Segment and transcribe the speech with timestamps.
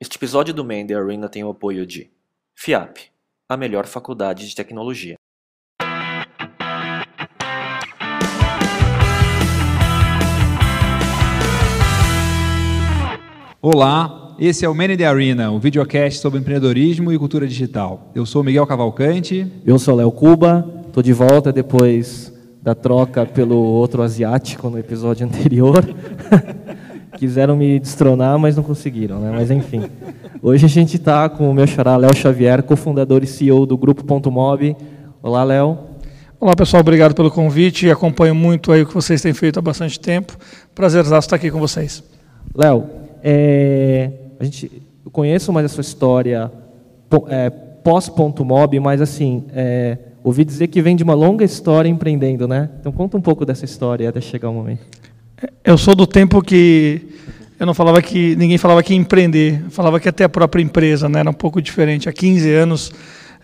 [0.00, 2.08] Este episódio do Man the Arena tem o apoio de
[2.54, 3.10] FIAP,
[3.48, 5.16] a melhor faculdade de tecnologia.
[13.60, 18.12] Olá, esse é o Man in the Arena, um videocast sobre empreendedorismo e cultura digital.
[18.14, 19.50] Eu sou Miguel Cavalcante.
[19.66, 25.26] Eu sou Léo Cuba, estou de volta depois da troca pelo outro asiático no episódio
[25.26, 25.84] anterior.
[27.18, 29.32] Quiseram me destronar, mas não conseguiram, né?
[29.34, 29.82] Mas enfim.
[30.40, 34.04] Hoje a gente está com o meu xará Léo Xavier, cofundador e CEO do Grupo
[34.04, 34.76] Ponto Mob.
[35.20, 35.76] Olá, Léo.
[36.38, 36.80] Olá, pessoal.
[36.80, 37.90] Obrigado pelo convite.
[37.90, 40.36] Acompanho muito aí o que vocês têm feito há bastante tempo.
[40.76, 42.04] Prazer estar aqui com vocês.
[42.54, 42.84] Léo,
[43.20, 46.52] é, a gente, eu conheço mais a sua história
[47.30, 52.46] é, pós-ponto mob, mas assim, é, ouvi dizer que vem de uma longa história empreendendo,
[52.46, 52.70] né?
[52.78, 54.86] Então conta um pouco dessa história até chegar o momento.
[55.64, 57.00] Eu sou do tempo que
[57.58, 61.20] eu não falava que ninguém falava que empreender, falava que até a própria empresa, né?
[61.20, 62.08] Era um pouco diferente.
[62.08, 62.92] Há 15 anos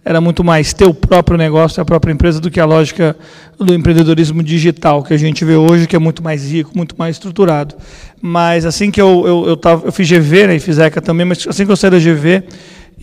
[0.04, 3.16] era muito mais ter o próprio negócio, a própria empresa, do que a lógica
[3.58, 7.16] do empreendedorismo digital que a gente vê hoje, que é muito mais rico, muito mais
[7.16, 7.74] estruturado.
[8.20, 11.24] Mas assim que eu, eu, eu, tava, eu fiz GV né, e fiz ECA também,
[11.24, 12.42] mas assim que eu saí da GV,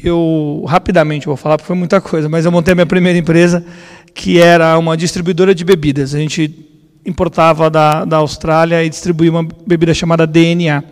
[0.03, 3.65] eu rapidamente vou falar, porque foi muita coisa, mas eu montei a minha primeira empresa,
[4.13, 6.13] que era uma distribuidora de bebidas.
[6.13, 6.70] A gente
[7.05, 10.83] importava da, da Austrália e distribuía uma bebida chamada DNA.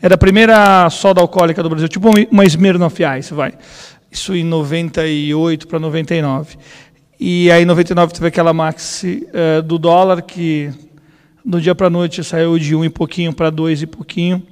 [0.00, 3.52] Era a primeira soda alcoólica do Brasil, tipo uma Smirnoff Ice, vai.
[4.10, 6.56] Isso em 98 para 99.
[7.20, 10.70] E aí em 99 teve aquela maxi uh, do dólar que
[11.44, 14.42] do dia para noite saiu de um e pouquinho para dois e pouquinho.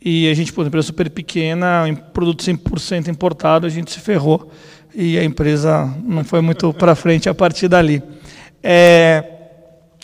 [0.00, 3.98] E a gente, por uma empresa super pequena, um produto 100% importado, a gente se
[3.98, 4.52] ferrou.
[4.94, 8.02] E a empresa não foi muito para frente a partir dali.
[8.62, 9.35] É,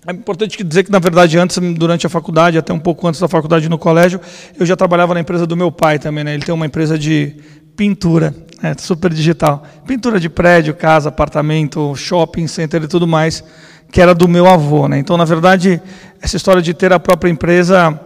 [0.04, 3.28] é importante dizer que, na verdade, antes, durante a faculdade, até um pouco antes da
[3.28, 4.20] faculdade no colégio,
[4.58, 6.24] eu já trabalhava na empresa do meu pai também.
[6.24, 6.34] Né?
[6.34, 7.36] Ele tem uma empresa de
[7.76, 8.74] pintura, né?
[8.76, 9.62] super digital.
[9.86, 13.44] Pintura de prédio, casa, apartamento, shopping center e tudo mais,
[13.92, 14.88] que era do meu avô.
[14.88, 14.98] Né?
[14.98, 15.80] Então, na verdade,
[16.20, 18.00] essa história de ter a própria empresa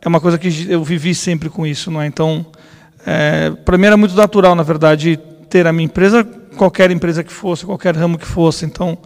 [0.00, 1.90] é uma coisa que eu vivi sempre com isso.
[1.90, 2.06] Não é?
[2.06, 2.46] Então,
[3.04, 5.18] é, para mim era muito natural, na verdade,
[5.50, 6.22] ter a minha empresa,
[6.56, 8.64] qualquer empresa que fosse, qualquer ramo que fosse.
[8.64, 8.96] Então,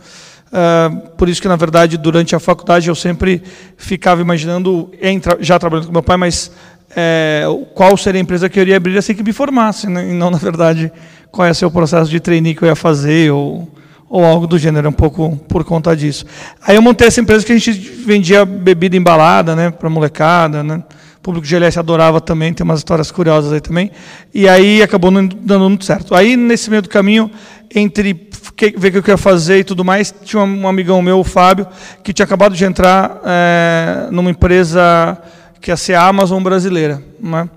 [0.56, 3.42] Uh, por isso que, na verdade, durante a faculdade eu sempre
[3.76, 4.90] ficava imaginando,
[5.38, 6.50] já trabalhando com meu pai, mas
[6.96, 7.44] é,
[7.74, 10.08] qual seria a empresa que eu iria abrir assim que me formasse, né?
[10.08, 10.90] e não, na verdade,
[11.30, 13.70] qual ia ser o processo de trainee que eu ia fazer, ou,
[14.08, 16.24] ou algo do gênero, um pouco por conta disso.
[16.66, 20.82] Aí eu montei essa empresa que a gente vendia bebida embalada né, para molecada, né?
[21.18, 23.90] o público GLS adorava também, tem umas histórias curiosas aí também,
[24.32, 26.14] e aí acabou não dando muito certo.
[26.14, 27.30] Aí, nesse meio do caminho,
[27.74, 28.30] entre
[28.76, 30.14] ver o que eu ia fazer e tudo mais.
[30.24, 31.66] Tinha um amigão meu, o Fábio,
[32.02, 35.18] que tinha acabado de entrar é, numa empresa
[35.60, 37.02] que ia ser a Amazon brasileira.
[37.20, 37.48] Né?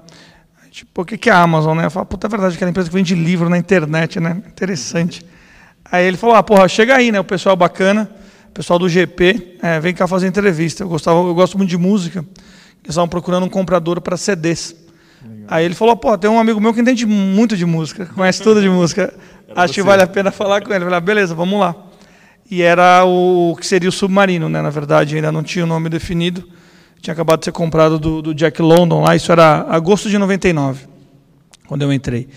[0.71, 1.77] Tipo, o que é a Amazon?
[1.77, 1.85] Né?
[1.85, 4.41] Eu falo, puta, é verdade, aquela empresa que vende livro na internet, né?
[4.47, 5.25] Interessante.
[5.91, 7.19] Aí ele falou, ah, porra, chega aí, né?
[7.19, 8.09] O pessoal bacana,
[8.49, 10.83] o pessoal do GP, é, vem cá fazer entrevista.
[10.83, 12.19] Eu, gostava, eu gosto muito de música.
[12.19, 14.75] Eles estavam procurando um comprador para CDs.
[15.21, 15.45] Legal.
[15.47, 18.61] Aí ele falou, pô, tem um amigo meu que entende muito de música, conhece tudo
[18.61, 19.13] de música.
[19.49, 19.81] Era Acho você.
[19.81, 20.83] que vale a pena falar com ele.
[20.83, 21.75] Falei, ah, beleza, vamos lá.
[22.49, 24.61] E era o que seria o submarino, né?
[24.61, 26.43] Na verdade, ainda não tinha o nome definido.
[27.01, 29.15] Tinha acabado de ser comprado do, do Jack London lá.
[29.15, 30.87] Isso era agosto de 99,
[31.67, 32.27] quando eu entrei.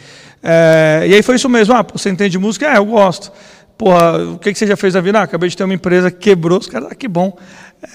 [0.43, 1.75] É, e aí foi isso mesmo.
[1.75, 2.67] Ah, você entende música?
[2.67, 3.33] É, eu gosto.
[3.77, 5.19] Porra, o que, que você já fez na vida?
[5.19, 6.59] Ah, acabei de ter uma empresa que quebrou.
[6.59, 7.37] Os caras, ah, que bom.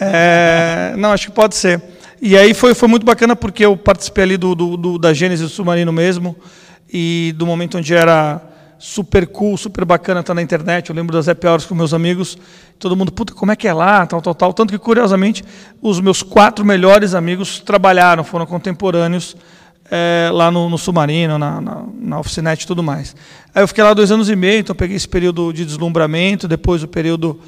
[0.01, 1.81] É, não, acho que pode ser.
[2.21, 5.43] E aí foi, foi muito bacana porque eu participei ali do, do, do da gênese
[5.43, 6.35] do submarino mesmo
[6.91, 8.41] e do momento onde era
[8.79, 10.89] super cool, super bacana tá na internet.
[10.89, 12.37] Eu lembro das hours com meus amigos.
[12.79, 14.53] Todo mundo, puta, como é que é lá, tal, tal, tal.
[14.53, 15.43] Tanto que, curiosamente,
[15.81, 19.35] os meus quatro melhores amigos trabalharam, foram contemporâneos
[19.89, 23.15] é, lá no, no Submarino, na, na, na Oficinet e tudo mais.
[23.53, 26.83] Aí eu fiquei lá dois anos e meio, então peguei esse período de deslumbramento, depois
[26.83, 27.39] o período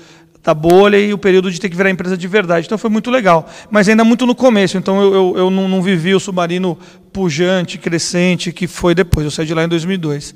[0.44, 2.66] da bolha e o período de ter que virar empresa de verdade.
[2.66, 3.48] Então foi muito legal.
[3.70, 6.78] Mas ainda muito no começo, então eu, eu, eu não, não vivi o submarino
[7.12, 9.26] pujante, crescente, que foi depois.
[9.26, 10.34] Eu saí de lá em 2002.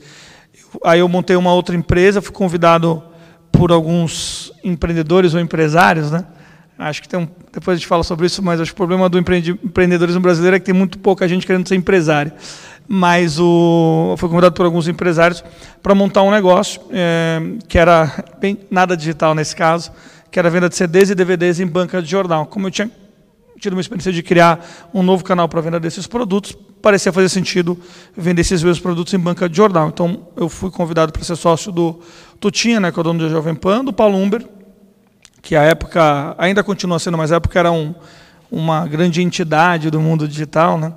[0.84, 3.04] Aí eu montei uma outra empresa, fui convidado
[3.52, 6.26] por alguns empreendedores ou empresários, né?
[6.78, 9.08] Acho que tem um, depois a gente fala sobre isso, mas acho que o problema
[9.08, 12.32] do empreendedorismo brasileiro é que tem muito pouca gente querendo ser empresário.
[12.88, 15.44] Mas o, fui convidado por alguns empresários
[15.82, 19.92] para montar um negócio é, que era bem nada digital nesse caso,
[20.32, 22.48] que era a venda de CDs e DVDs em banca de jornal.
[22.48, 22.90] Como eu tinha
[23.60, 27.76] tido uma experiência de criar um novo canal para venda desses produtos, parecia fazer sentido
[28.16, 29.88] vender esses mesmos produtos em banca de jornal.
[29.88, 32.00] Então, eu fui convidado para ser sócio do
[32.40, 34.46] Tutinha, né, que é o dono do Jovem Pan, do Paulo Umber,
[35.42, 37.96] que à época, ainda continua sendo, mas à época era um,
[38.52, 40.94] uma grande entidade do mundo digital, né?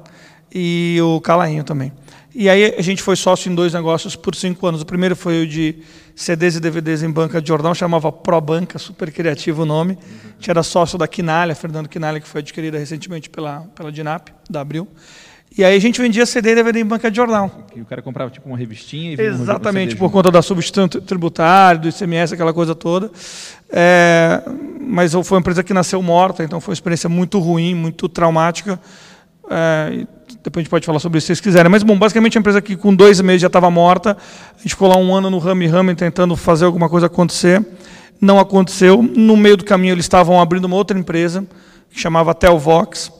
[0.53, 1.93] e o Calainho também.
[2.35, 4.83] E aí a gente foi sócio em dois negócios por cinco anos.
[4.83, 5.83] O primeiro foi o de
[6.15, 9.99] CDs e DVDs em banca de jornal, chamava ProBanca, super criativo o nome.
[10.03, 14.29] A gente era sócio da Quinalha, Fernando Quinalha, que foi adquirida recentemente pela, pela Dinap,
[14.49, 14.88] da Abril.
[15.56, 17.50] E aí a gente vendia CD e DVD em banca de jornal.
[17.75, 21.81] E o cara comprava tipo uma revistinha e Exatamente, um por conta da substituição tributária,
[21.81, 23.11] do ICMS, aquela coisa toda.
[23.70, 24.43] É,
[24.81, 28.79] mas foi uma empresa que nasceu morta, então foi uma experiência muito ruim, muito traumática.
[29.50, 30.06] É,
[30.43, 31.70] depois a gente pode falar sobre isso se vocês quiserem.
[31.70, 34.14] Mas, bom, basicamente a empresa que com dois meses já estava morta.
[34.59, 37.64] A gente ficou lá um ano no rame rame tentando fazer alguma coisa acontecer.
[38.20, 39.02] Não aconteceu.
[39.02, 41.47] No meio do caminho eles estavam abrindo uma outra empresa
[41.91, 43.11] que chamava Telvox,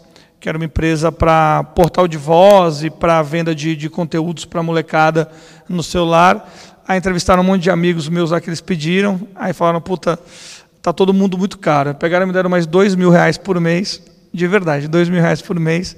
[0.47, 4.63] que era uma empresa para portal de voz e para venda de, de conteúdos para
[4.63, 5.29] molecada
[5.69, 6.49] no celular.
[6.87, 9.21] Aí entrevistaram um monte de amigos meus lá que eles pediram.
[9.35, 10.17] Aí falaram, puta,
[10.81, 11.97] tá todo mundo muito caro.
[11.97, 14.01] Pegaram e me deram mais dois mil reais por mês,
[14.33, 15.97] de verdade, dois mil reais por mês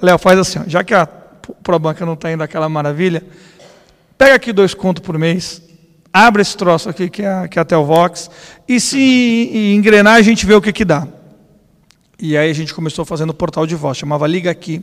[0.00, 3.20] Léo, faz assim, ó, já que a ProBanca não está indo aquela maravilha,
[4.16, 5.60] pega aqui dois contos por mês,
[6.12, 8.30] abre esse troço aqui que é, que é a Telvox,
[8.68, 11.04] e se engrenar a gente vê o que, que dá.
[12.20, 14.82] E aí a gente começou fazendo o portal de voz, chamava Liga Aqui,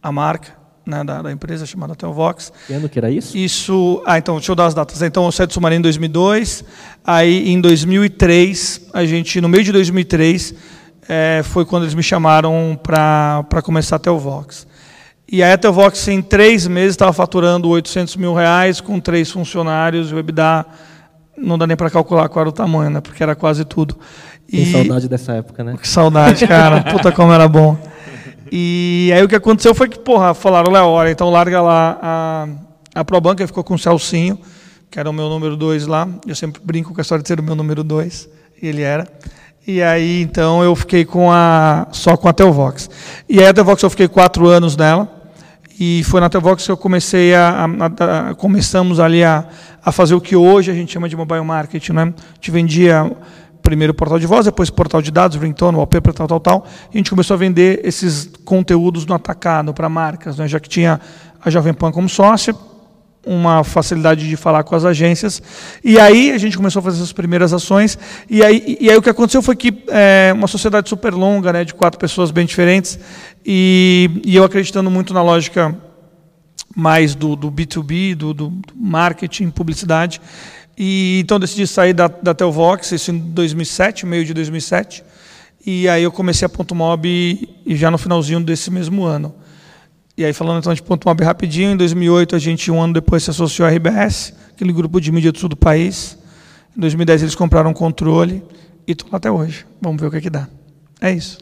[0.00, 0.52] a marca
[0.86, 2.52] né, da, da, empresa chamada Telvox.
[2.66, 3.36] Que ano que era isso?
[3.36, 5.02] Isso, ah, então, deixa eu dar as datas.
[5.02, 6.64] Então, saí do Submarino em 2002,
[7.04, 10.54] aí em 2003, a gente, no meio de 2003,
[11.08, 14.66] é, foi quando eles me chamaram para começar a Telvox.
[15.30, 20.18] E a Telvox, em três meses, estava faturando 800 mil reais com três funcionários, o
[20.18, 20.64] EBITDA
[21.36, 23.00] não dá nem para calcular qual era o tamanho, né?
[23.00, 23.96] porque era quase tudo.
[24.50, 24.64] E...
[24.64, 25.76] Que saudade dessa época, né?
[25.80, 26.82] Que saudade, cara.
[26.82, 27.76] Puta como era bom.
[28.50, 32.48] E aí o que aconteceu foi que, porra, falaram, Léo, olha, então larga lá a,
[32.94, 34.38] a ProBanca, ficou com o Celcinho,
[34.90, 36.08] que era o meu número dois lá.
[36.26, 38.28] Eu sempre brinco com a história de ser o meu número dois,
[38.60, 39.06] e ele era.
[39.66, 42.88] E aí, então, eu fiquei com a, só com a Telvox.
[43.28, 45.16] E aí, a Telvox eu fiquei quatro anos nela.
[45.78, 49.46] E foi na Telvox que eu comecei a, a, a, começamos ali a,
[49.84, 52.02] a fazer o que hoje a gente chama de mobile marketing, né?
[52.02, 53.12] A gente vendia
[53.68, 56.66] primeiro portal de voz, depois portal de dados, ringtone, wallpaper, tal, tal, tal.
[56.86, 60.48] E a gente começou a vender esses conteúdos no atacado para marcas, né?
[60.48, 60.98] Já que tinha
[61.44, 62.54] a Jovem Pan como sócia,
[63.26, 65.42] uma facilidade de falar com as agências.
[65.84, 67.98] E aí a gente começou a fazer essas primeiras ações.
[68.30, 71.62] E aí, e aí o que aconteceu foi que é, uma sociedade super longa, né,
[71.62, 72.98] de quatro pessoas bem diferentes,
[73.44, 75.76] e, e eu acreditando muito na lógica
[76.74, 80.22] mais do, do B2B, do, do marketing, publicidade.
[80.78, 85.02] E então decidi sair da, da Telvox, isso em 2007, meio de 2007.
[85.66, 87.08] E aí eu comecei a Ponto Mob
[87.66, 89.34] e já no finalzinho desse mesmo ano.
[90.18, 93.22] E aí, falando então de ponto mob rapidinho, em 2008, a gente, um ano depois,
[93.22, 96.18] se associou à RBS, aquele grupo de mídia do sul do país.
[96.76, 98.42] Em 2010, eles compraram um controle
[98.84, 99.64] e estou lá até hoje.
[99.80, 100.48] Vamos ver o que, é que dá.
[101.00, 101.38] É isso.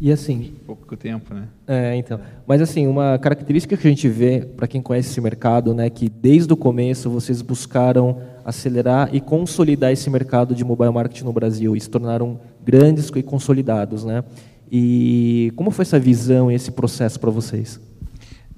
[0.00, 0.54] E assim.
[0.66, 1.44] Pouco tempo, né?
[1.64, 2.20] É, então.
[2.44, 6.08] Mas assim, uma característica que a gente vê, para quem conhece esse mercado, né, que
[6.08, 11.74] desde o começo vocês buscaram acelerar e consolidar esse mercado de mobile marketing no Brasil
[11.74, 14.22] e se tornaram grandes e consolidados, né?
[14.70, 17.80] E como foi essa visão e esse processo para vocês?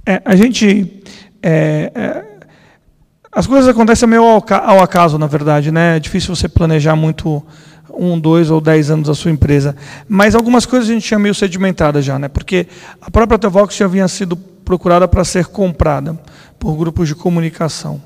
[0.04, 1.02] É, a gente.
[1.42, 2.24] É, é,
[3.32, 5.72] as coisas acontecem meio ao, ao, acaso, na verdade.
[5.72, 5.96] Né?
[5.96, 7.42] É difícil você planejar muito
[7.90, 9.74] um, dois ou dez anos da sua empresa.
[10.06, 12.28] Mas algumas coisas a gente tinha meio sedimentadas já, né?
[12.28, 12.66] porque
[13.00, 16.18] a própria Tevox já havia sido procurada para ser comprada
[16.58, 18.02] por grupos de comunicação.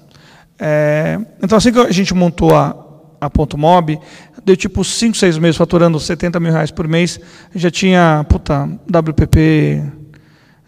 [0.65, 2.73] É, então, assim que a gente montou a,
[3.21, 3.99] a Ponto Mob,
[4.45, 7.19] deu tipo 5, 6 meses faturando 70 mil reais por mês,
[7.53, 9.83] já tinha, puta, WPP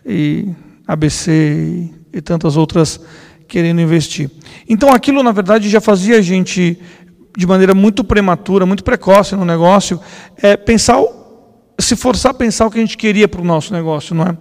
[0.05, 0.49] e
[0.85, 3.01] ABC e, e tantas outras
[3.47, 4.29] querendo investir.
[4.69, 6.77] Então aquilo, na verdade, já fazia a gente,
[7.39, 10.01] de maneira muito prematura, muito precoce no negócio,
[10.43, 11.01] é, pensar,
[11.79, 14.37] se forçar a pensar o que a gente queria para o nosso negócio, não é?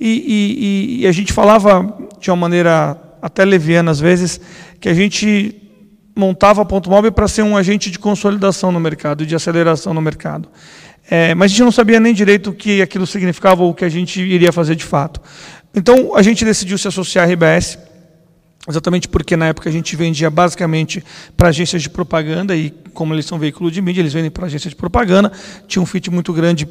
[0.00, 4.40] E, e, e a gente falava de uma maneira até leviana às vezes,
[4.80, 5.60] que a gente
[6.14, 10.00] montava a Ponto Móvel para ser um agente de consolidação no mercado, de aceleração no
[10.00, 10.48] mercado.
[11.10, 13.84] É, mas a gente não sabia nem direito o que aquilo significava ou o que
[13.84, 15.20] a gente iria fazer de fato.
[15.74, 17.78] Então, a gente decidiu se associar à RBS,
[18.68, 21.04] exatamente porque na época a gente vendia basicamente
[21.36, 24.70] para agências de propaganda, e como eles são veículo de mídia, eles vendem para agências
[24.70, 25.32] de propaganda,
[25.66, 26.66] tinha um fit muito grande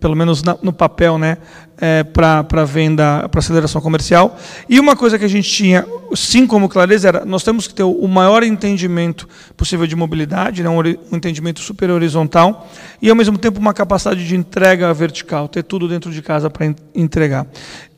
[0.00, 1.36] pelo menos na, no papel, né,
[1.78, 4.38] é, para venda, para aceleração comercial.
[4.68, 7.82] E uma coisa que a gente tinha, sim, como clareza, era nós temos que ter
[7.82, 12.68] o maior entendimento possível de mobilidade, né, um, um entendimento super horizontal,
[13.00, 16.74] e ao mesmo tempo uma capacidade de entrega vertical, ter tudo dentro de casa para
[16.94, 17.46] entregar.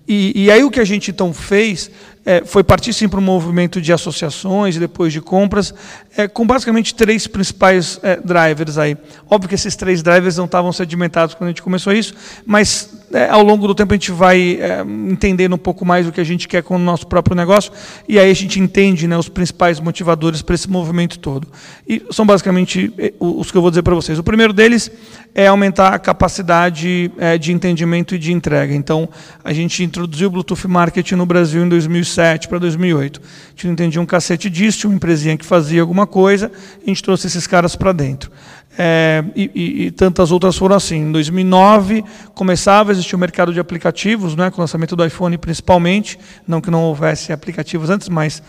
[0.07, 1.89] E, e, aí o que a gente então fez
[2.27, 5.73] é, foi partir sim para um movimento de associações e depois de compras,
[6.17, 8.97] é, com basicamente três principais é, drivers aí.
[9.29, 12.15] Óbvio que esses três drivers não estavam sedimentados quando a gente começou isso,
[12.45, 16.13] mas é, ao longo do tempo a gente vai é, entendendo um pouco mais o
[16.13, 17.73] que a gente quer com o nosso próprio negócio
[18.09, 21.49] e aí a gente entende né, os principais motivadores para esse movimento todo.
[21.89, 24.19] E são basicamente é, os que eu vou dizer para vocês.
[24.19, 24.91] O primeiro deles
[25.35, 28.75] é aumentar a capacidade é, de entendimento e de entrega.
[28.75, 29.09] Então,
[29.43, 33.21] a gente introduziu o Bluetooth Marketing no Brasil em 2007 para 2008.
[33.21, 36.51] A gente não entendia um cacete disso, tinha uma empresinha que fazia alguma coisa,
[36.83, 38.31] a gente trouxe esses caras para dentro.
[38.79, 40.97] É, e, e, e, tantas outras foram assim.
[40.97, 42.03] Em 2009
[42.35, 46.19] começava a existir o mercado de aplicativos, né, com o lançamento do iPhone principalmente,
[46.49, 48.43] não que não houvesse aplicativos antes, mas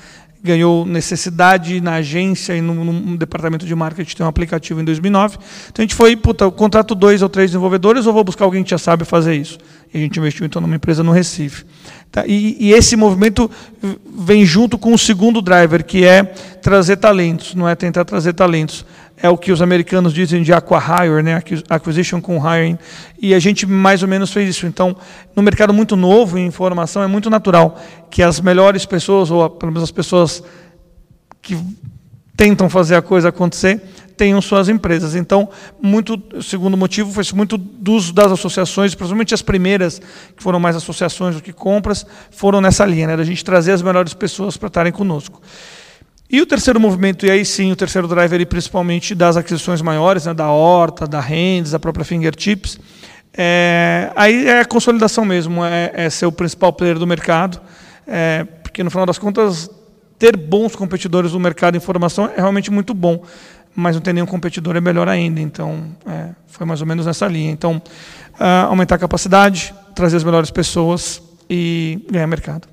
[0.44, 5.38] ganhou necessidade na agência e no, no, departamento de marketing ter um aplicativo em 2009.
[5.72, 8.70] Então a gente foi, puta, contrato dois ou três desenvolvedores ou vou buscar alguém que
[8.70, 9.58] já sabe fazer isso?
[9.94, 11.66] E a gente investiu então numa empresa no Recife.
[12.14, 12.28] Tá?
[12.28, 13.50] E, e, esse movimento
[14.06, 16.24] vem junto com o segundo driver, que é
[16.62, 18.86] trazer talentos, não é tentar trazer talentos.
[19.18, 21.42] É o que os americanos dizem de acquire, né?
[21.68, 22.78] acquisition com hiring.
[23.20, 24.68] E a gente mais ou menos fez isso.
[24.68, 24.96] Então,
[25.36, 29.72] no mercado muito novo em informação, é muito natural que as melhores pessoas, ou pelo
[29.72, 30.44] menos as pessoas
[31.42, 31.58] que
[32.36, 33.82] tentam fazer a coisa acontecer,
[34.18, 35.16] tenham suas empresas.
[35.16, 35.50] Então,
[35.82, 40.00] muito, segundo motivo foi muito dos, das associações, principalmente as primeiras,
[40.36, 43.82] que foram mais associações do que compras, foram nessa linha, né, da gente trazer as
[43.82, 45.42] melhores pessoas para estarem conosco.
[46.30, 50.26] E o terceiro movimento, e aí sim, o terceiro driver, e principalmente das aquisições maiores,
[50.26, 52.80] né, da Horta, da Rendes, da própria Fingertips,
[53.36, 57.60] é, aí é a consolidação mesmo, é, é ser o principal player do mercado,
[58.08, 59.70] é, porque no final das contas,
[60.18, 63.24] ter bons competidores no mercado de informação é realmente muito bom
[63.76, 65.40] mas não tem nenhum competidor, é melhor ainda.
[65.40, 67.52] Então, é, foi mais ou menos nessa linha.
[67.52, 67.82] Então,
[68.40, 72.68] uh, aumentar a capacidade, trazer as melhores pessoas e ganhar mercado.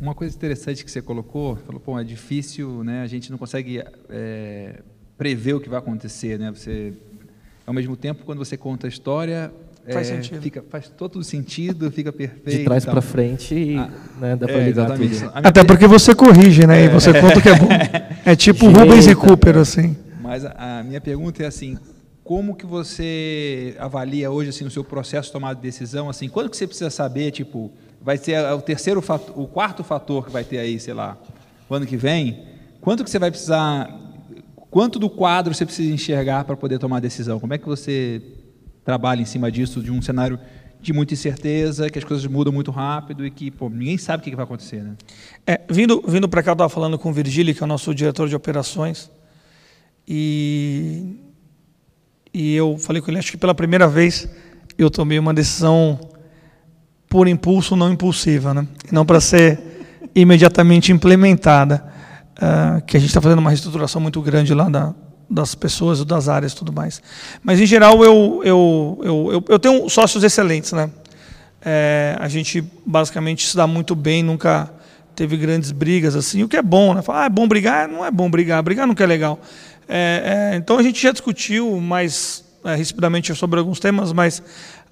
[0.00, 3.02] Uma coisa interessante que você colocou, falou, pô, é difícil, né?
[3.02, 4.80] A gente não consegue é,
[5.18, 6.50] prever o que vai acontecer, né?
[6.50, 6.94] Você,
[7.66, 9.52] ao mesmo tempo, quando você conta a história,
[9.92, 10.42] faz é, sentido.
[10.42, 12.58] Fica, faz todo sentido, fica perfeito.
[12.58, 15.18] De trás para frente, e, ah, né, dá para é, ligar exatamente.
[15.18, 15.32] tudo.
[15.34, 16.84] Até porque você corrige, né?
[16.84, 17.68] E você conta o que é bom.
[18.26, 19.94] É tipo Jeita, Rubens e Cooper, assim.
[20.22, 21.76] Mas a, a, minha pergunta é assim,
[22.22, 26.08] como que você avalia hoje assim o seu processo de tomada de decisão?
[26.08, 30.24] Assim, quando que você precisa saber, tipo, vai ser o terceiro fator, o quarto fator
[30.24, 31.18] que vai ter aí, sei lá,
[31.68, 32.44] o ano que vem?
[32.80, 33.94] Quanto que você vai precisar
[34.74, 37.38] quanto do quadro você precisa enxergar para poder tomar a decisão?
[37.38, 38.20] Como é que você
[38.84, 40.38] trabalha em cima disso, de um cenário
[40.80, 44.24] de muita incerteza, que as coisas mudam muito rápido e que pô, ninguém sabe o
[44.24, 44.82] que vai acontecer.
[44.82, 44.94] Né?
[45.46, 47.94] É, vindo vindo para cá, eu estava falando com o Virgílio, que é o nosso
[47.94, 49.10] diretor de operações,
[50.06, 51.16] e,
[52.34, 54.28] e eu falei com ele, acho que pela primeira vez
[54.76, 55.98] eu tomei uma decisão
[57.08, 58.66] por impulso, não impulsiva, né?
[58.92, 59.58] não para ser
[60.14, 61.92] imediatamente implementada.
[62.34, 64.92] Uh, que a gente está fazendo uma reestruturação muito grande lá da,
[65.28, 67.02] das pessoas, das áreas e tudo mais.
[67.42, 70.72] Mas, em geral, eu, eu, eu, eu, eu tenho sócios excelentes.
[70.72, 70.90] Né?
[71.64, 74.70] É, a gente, basicamente, se dá muito bem, nunca
[75.14, 76.94] teve grandes brigas, assim, o que é bom.
[76.94, 77.02] Né?
[77.02, 77.88] Falar, ah, é bom brigar?
[77.88, 79.40] Não é bom brigar, brigar nunca é legal.
[79.88, 84.42] É, é, então, a gente já discutiu mais é, rapidamente sobre alguns temas, mas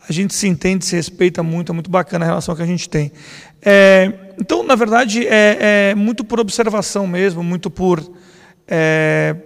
[0.09, 2.89] a gente se entende, se respeita muito, é muito bacana a relação que a gente
[2.89, 3.12] tem.
[3.61, 8.03] É, então, na verdade, é, é, muito por observação mesmo, muito por
[8.67, 9.37] é,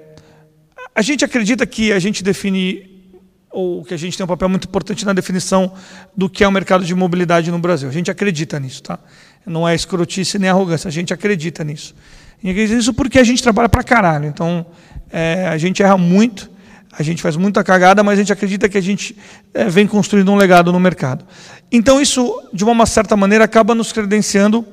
[0.97, 3.05] a gente acredita que a gente define,
[3.51, 5.71] ou que a gente tem um papel muito importante na definição
[6.17, 7.87] do que é o mercado de mobilidade no Brasil.
[7.87, 8.99] A gente acredita nisso, tá?
[9.45, 11.95] Não é escrotice nem arrogância, a gente acredita nisso.
[12.43, 14.25] E acredita nisso porque a gente trabalha pra caralho.
[14.25, 14.65] Então,
[15.13, 16.51] é, a gente erra muito,
[16.91, 19.15] a gente faz muita cagada, mas a gente acredita que a gente
[19.53, 21.27] é, vem construindo um legado no mercado.
[21.71, 24.67] Então, isso, de uma certa maneira, acaba nos credenciando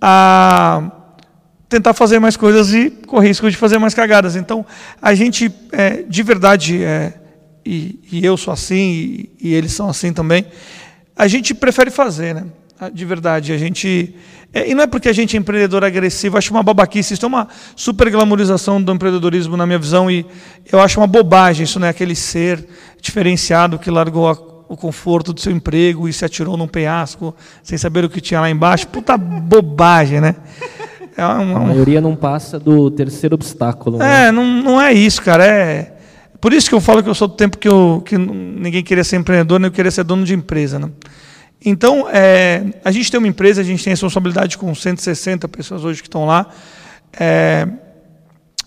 [0.00, 0.90] a
[1.68, 4.36] tentar fazer mais coisas e correr risco de fazer mais cagadas.
[4.36, 4.64] Então,
[5.00, 7.14] a gente, é, de verdade, é,
[7.64, 10.46] e, e, eu sou assim, e, e, eles são assim também,
[11.16, 12.44] a gente prefere fazer, né?
[12.92, 14.14] De verdade, a gente.
[14.52, 17.14] É, e não é porque a gente é empreendedor agressivo, acho uma babaquice.
[17.14, 20.26] Isso é uma super glamorização do empreendedorismo, na minha visão, e
[20.70, 21.88] eu acho uma bobagem isso, né?
[21.88, 22.68] Aquele ser
[23.00, 24.32] diferenciado que largou a,
[24.68, 28.40] o conforto do seu emprego e se atirou num penhasco sem saber o que tinha
[28.40, 28.86] lá embaixo.
[28.88, 30.36] Puta bobagem, né?
[31.16, 33.98] É uma, a maioria não passa do terceiro obstáculo.
[33.98, 34.26] Né?
[34.26, 35.46] É, não, não é isso, cara.
[35.46, 35.92] É
[36.40, 39.02] por isso que eu falo que eu sou do tempo que, eu, que ninguém queria
[39.02, 40.78] ser empreendedor, nem eu queria ser dono de empresa.
[40.78, 40.90] Né?
[41.64, 46.02] Então, é, a gente tem uma empresa, a gente tem responsabilidade com 160 pessoas hoje
[46.02, 46.46] que estão lá.
[47.18, 47.66] É,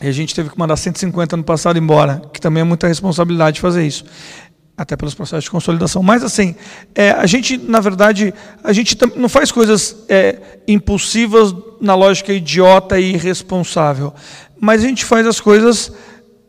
[0.02, 3.62] e a gente teve que mandar 150 no passado embora, que também é muita responsabilidade
[3.62, 4.04] fazer isso
[4.80, 6.02] até pelos processos de consolidação.
[6.02, 6.56] Mas assim,
[6.96, 8.34] é, a gente, na verdade,
[8.64, 14.14] a gente não faz coisas é, impulsivas na lógica idiota e irresponsável,
[14.58, 15.92] mas a gente faz as coisas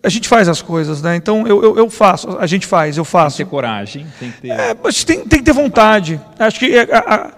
[0.03, 1.15] a gente faz as coisas, né?
[1.15, 3.37] Então eu, eu, eu faço, a gente faz, eu faço.
[3.37, 4.49] Tem que ter coragem, tem que ter.
[4.49, 6.19] É, mas tem, tem que ter vontade.
[6.39, 7.31] Acho que a, a, a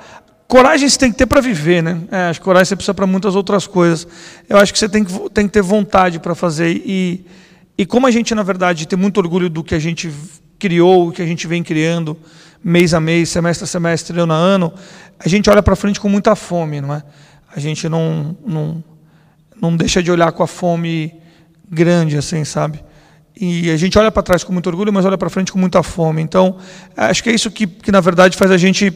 [0.47, 1.99] coragem você tem que ter para viver, né?
[2.09, 4.07] É, acho que coragem você precisa para muitas outras coisas.
[4.49, 6.71] Eu acho que você tem que, tem que ter vontade para fazer.
[6.71, 7.27] E,
[7.77, 10.13] e como a gente, na verdade, tem muito orgulho do que a gente
[10.63, 12.17] criou, que a gente vem criando,
[12.63, 14.73] mês a mês, semestre a semestre, ano a ano,
[15.19, 17.03] a gente olha para frente com muita fome, não é?
[17.53, 18.85] A gente não, não,
[19.61, 21.15] não deixa de olhar com a fome
[21.69, 22.81] grande, assim, sabe?
[23.35, 25.83] E a gente olha para trás com muito orgulho, mas olha para frente com muita
[25.83, 26.23] fome.
[26.23, 26.59] Então,
[26.97, 28.93] acho que é isso que, que, na verdade, faz a gente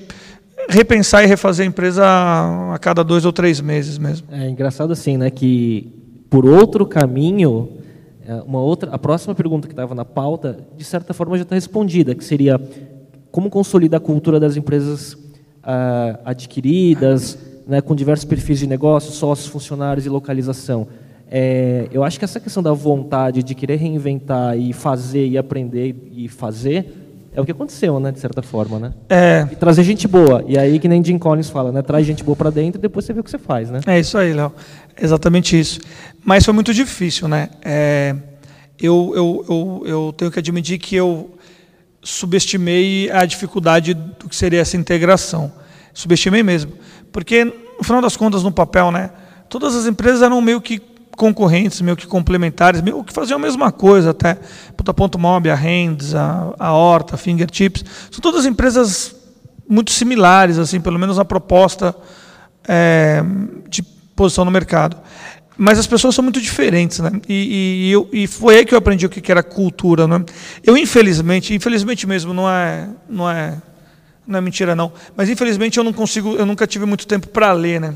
[0.68, 4.28] repensar e refazer a empresa a cada dois ou três meses mesmo.
[4.30, 5.92] É engraçado assim, né, que
[6.30, 7.68] por outro caminho,
[8.46, 12.14] uma outra, a próxima pergunta que estava na pauta, de certa forma já está respondida,
[12.14, 12.60] que seria
[13.30, 15.16] como consolidar a cultura das empresas
[15.62, 20.86] ah, adquiridas, né, com diversos perfis de negócio, sócios, funcionários e localização.
[21.28, 26.10] É, eu acho que essa questão da vontade de querer reinventar e fazer e aprender
[26.12, 27.05] e fazer
[27.36, 28.94] é o que aconteceu, né, de certa forma, né?
[29.10, 29.46] É.
[29.52, 30.42] E trazer gente boa.
[30.48, 31.82] E aí que nem Jim Collins fala, né?
[31.82, 33.80] Traz gente boa para dentro e depois você vê o que você faz, né?
[33.86, 34.50] É isso aí, Léo.
[34.98, 35.78] Exatamente isso.
[36.24, 37.50] Mas foi muito difícil, né?
[37.62, 38.16] É,
[38.80, 41.36] eu, eu, eu, eu tenho que admitir que eu
[42.02, 45.52] subestimei a dificuldade do que seria essa integração.
[45.92, 46.72] Subestimei mesmo.
[47.12, 49.10] Porque, no final das contas, no papel, né?
[49.50, 50.80] Todas as empresas eram meio que
[51.16, 54.38] concorrentes, meio que complementares, meio que faziam a mesma coisa até.
[54.76, 59.16] Puta Ponto Mob, a Hands, a, a Horta, a Fingertips, são todas empresas
[59.68, 61.96] muito similares, assim, pelo menos na proposta
[62.68, 63.22] é,
[63.68, 63.82] de
[64.14, 64.96] posição no mercado.
[65.58, 67.10] Mas as pessoas são muito diferentes, né?
[67.26, 70.22] E, e, eu, e foi aí que eu aprendi o que era cultura, né?
[70.62, 73.56] Eu infelizmente, infelizmente mesmo, não é, não é,
[74.26, 77.52] não é mentira não, mas infelizmente eu não consigo, eu nunca tive muito tempo para
[77.52, 77.94] ler, né?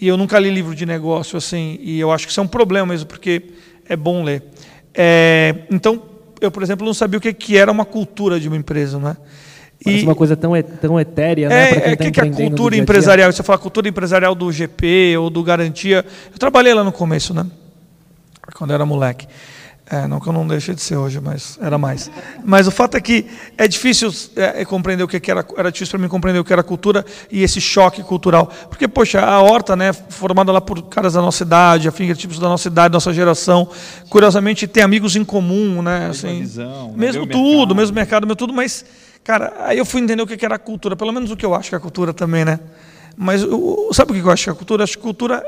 [0.00, 2.48] E eu nunca li livro de negócio assim, e eu acho que isso é um
[2.48, 3.42] problema mesmo, porque
[3.88, 4.42] é bom ler.
[4.92, 6.02] É, então,
[6.40, 9.16] eu, por exemplo, não sabia o que, que era uma cultura de uma empresa, né?
[9.84, 11.70] Parece e, uma coisa tão, tão etérea, né?
[11.70, 13.30] É, é tá que, é a cultura empresarial?
[13.30, 16.04] Você fala cultura empresarial do GP ou do Garantia.
[16.32, 17.46] Eu trabalhei lá no começo, né?
[18.54, 19.26] Quando eu era moleque.
[19.90, 22.10] É, não que eu não deixe de ser hoje, mas era mais.
[22.42, 23.26] Mas o fato é que
[23.58, 26.54] é difícil é, é compreender o que era, era difícil para mim compreender o que
[26.54, 28.50] era cultura e esse choque cultural.
[28.70, 32.66] Porque, poxa, a Horta, né, formada lá por caras da nossa idade, Fingertips da nossa
[32.66, 33.68] idade, nossa geração,
[34.08, 36.08] curiosamente tem amigos em comum, né?
[36.08, 37.74] Assim, visão, né, mesmo tudo, mercado.
[37.74, 38.86] mesmo mercado, mesmo tudo, mas,
[39.22, 41.68] cara, aí eu fui entender o que era cultura, pelo menos o que eu acho
[41.68, 42.58] que é a cultura também, né?
[43.14, 43.42] Mas
[43.92, 44.82] sabe o que eu acho que é a cultura?
[44.82, 45.44] Acho que cultura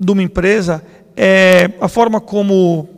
[0.00, 0.82] de uma empresa
[1.14, 2.97] é a forma como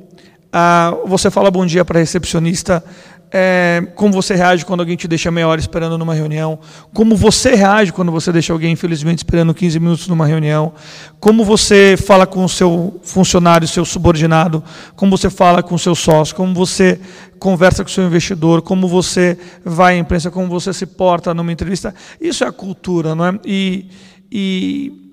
[0.53, 2.85] ah, você fala bom dia para a recepcionista,
[3.33, 6.59] é, como você reage quando alguém te deixa meia hora esperando numa reunião,
[6.93, 10.73] como você reage quando você deixa alguém, infelizmente, esperando 15 minutos numa reunião,
[11.21, 14.63] como você fala com o seu funcionário, seu subordinado,
[14.97, 17.01] como você fala com o seu sócio, como você
[17.39, 21.53] conversa com o seu investidor, como você vai à imprensa, como você se porta numa
[21.53, 21.95] entrevista.
[22.21, 23.39] Isso é a cultura, não é?
[23.45, 23.87] E,
[24.31, 25.10] e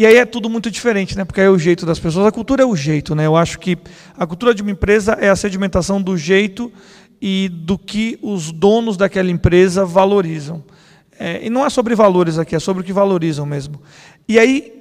[0.00, 1.26] e aí é tudo muito diferente, né?
[1.26, 2.26] Porque é o jeito das pessoas.
[2.26, 3.26] A cultura é o jeito, né?
[3.26, 3.76] Eu acho que
[4.16, 6.72] a cultura de uma empresa é a sedimentação do jeito
[7.20, 10.64] e do que os donos daquela empresa valorizam.
[11.18, 13.82] É, e não é sobre valores aqui, é sobre o que valorizam mesmo.
[14.26, 14.72] E aí,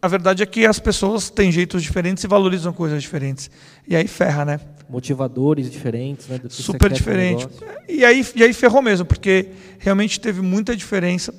[0.00, 3.50] a verdade é que as pessoas têm jeitos diferentes e valorizam coisas diferentes.
[3.86, 4.60] E aí ferra, né?
[4.88, 6.40] Motivadores diferentes, né?
[6.48, 7.46] Super diferente.
[7.86, 11.34] E aí, e aí ferrou mesmo, porque realmente teve muita diferença.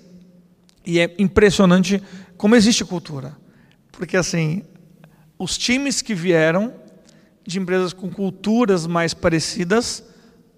[0.85, 2.01] E é impressionante
[2.39, 3.37] como existe cultura.
[3.91, 4.63] Porque, assim,
[5.37, 6.73] os times que vieram
[7.45, 10.01] de empresas com culturas mais parecidas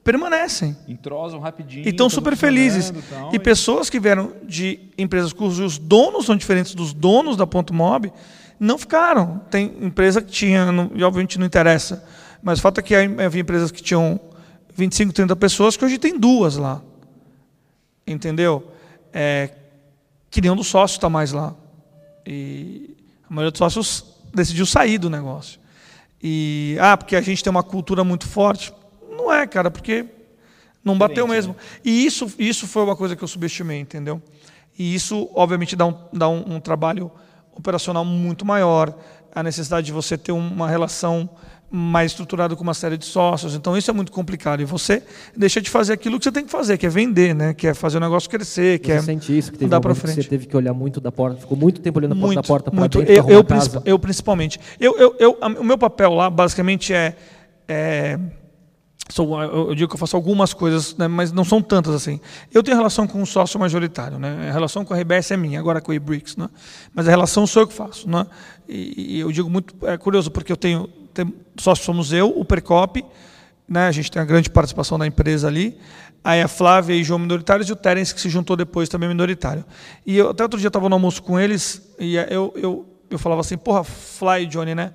[0.04, 0.78] permanecem.
[0.88, 1.84] Entrosam rapidinho.
[1.84, 2.94] E estão super felizes.
[3.10, 7.48] Tal, e, e, pessoas que vieram de empresas cujos donos são diferentes dos donos da
[7.48, 8.13] Ponto Mob
[8.60, 9.41] não ficaram.
[9.50, 12.06] Tem empresa que tinha, não, e obviamente não interessa,
[12.44, 14.20] mas o fato é que havia empresas que tinham
[14.76, 16.80] 25, 30 pessoas que hoje tem duas lá.
[18.06, 18.72] Entendeu?
[19.12, 19.50] É,
[20.30, 21.56] que nenhum dos sócios está mais lá.
[22.26, 22.96] E
[23.30, 25.60] a maioria dos sócios decidiu sair do negócio.
[26.22, 28.74] E, ah, porque a gente tem uma cultura muito forte.
[29.10, 30.06] Não é, cara, porque
[30.84, 31.54] não bateu mesmo.
[31.54, 31.60] Né?
[31.84, 34.22] E isso, isso foi uma coisa que eu subestimei, entendeu?
[34.78, 37.12] E isso, obviamente, dá um, dá um, um trabalho
[37.54, 38.98] operacional muito maior,
[39.34, 41.30] a necessidade de você ter uma relação
[41.74, 43.56] mais estruturado com uma série de sócios.
[43.56, 44.62] Então isso é muito complicado.
[44.62, 45.02] E você
[45.36, 47.54] deixa de fazer aquilo que você tem que fazer, que é vender, né?
[47.54, 50.22] que é fazer o negócio crescer, que você é sente isso, que teve para frente.
[50.22, 52.82] Você teve que olhar muito da porta, ficou muito tempo olhando muito, da porta para
[52.82, 53.02] dentro.
[53.04, 53.46] Eu, eu,
[53.86, 54.60] eu, principalmente.
[54.78, 57.15] Eu, eu, eu, o meu papel lá basicamente é,
[57.70, 58.20] é
[59.10, 62.20] sou, eu, digo que eu faço algumas coisas, né, mas não são tantas assim.
[62.54, 64.50] Eu tenho relação com o sócio majoritário, né?
[64.50, 66.50] A relação com a RBS é minha, agora com a eBricks, né?
[66.94, 68.26] Mas a relação sou eu que faço, né?
[68.68, 72.46] E, e eu digo muito é curioso porque eu tenho, tenho sócio somos eu, o
[72.46, 73.04] Percop,
[73.68, 73.88] né?
[73.88, 75.78] A gente tem a grande participação da empresa ali.
[76.24, 79.10] Aí a Flávia e o João minoritários e o Terence que se juntou depois também
[79.10, 79.66] minoritário.
[80.06, 83.42] E eu, até outro dia estava no almoço com eles e eu, eu, eu falava
[83.42, 84.94] assim, porra, Fly, Johnny, né?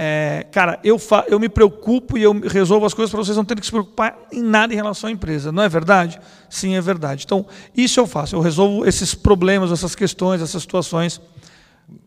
[0.00, 3.44] É, cara, eu, fa eu me preocupo e eu resolvo as coisas para vocês não
[3.44, 5.50] terem que se preocupar em nada em relação à empresa.
[5.50, 6.20] Não é verdade?
[6.48, 7.24] Sim, é verdade.
[7.26, 7.44] Então,
[7.76, 8.36] isso eu faço.
[8.36, 11.20] Eu resolvo esses problemas, essas questões, essas situações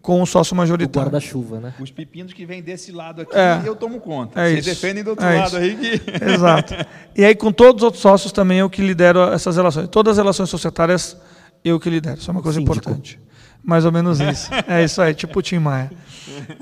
[0.01, 1.09] com o sócio majoritário.
[1.09, 1.73] O guarda-chuva, né?
[1.81, 3.61] Os pepinos que vêm desse lado aqui, É.
[3.65, 4.39] eu tomo conta.
[4.39, 4.69] É Vocês isso.
[4.81, 5.57] defendem do outro É lado isso.
[5.57, 6.01] aí que...
[6.31, 6.73] Exato.
[7.17, 9.89] E aí, com todos os outros sócios também, eu que lidero essas relações.
[9.89, 11.17] Todas as relações societárias,
[11.65, 12.19] eu que lidero.
[12.19, 12.77] Isso é uma coisa Síndico.
[12.77, 13.19] importante.
[13.63, 14.49] Mais ou menos isso.
[14.67, 15.91] É isso aí, tipo o Tim Maia.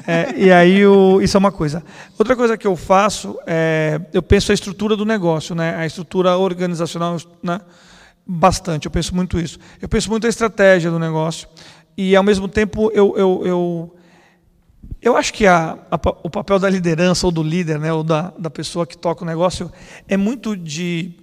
[0.05, 1.83] É, e aí, o, isso é uma coisa.
[2.17, 5.75] Outra coisa que eu faço, é, eu penso a estrutura do negócio, né?
[5.75, 7.61] a estrutura organizacional, né?
[8.25, 8.85] bastante.
[8.85, 9.57] Eu penso muito isso.
[9.81, 11.47] Eu penso muito a estratégia do negócio.
[11.97, 13.95] E, ao mesmo tempo, eu, eu, eu,
[15.01, 18.31] eu acho que a, a o papel da liderança ou do líder, né, ou da,
[18.37, 19.71] da pessoa que toca o negócio,
[20.07, 21.13] é muito de,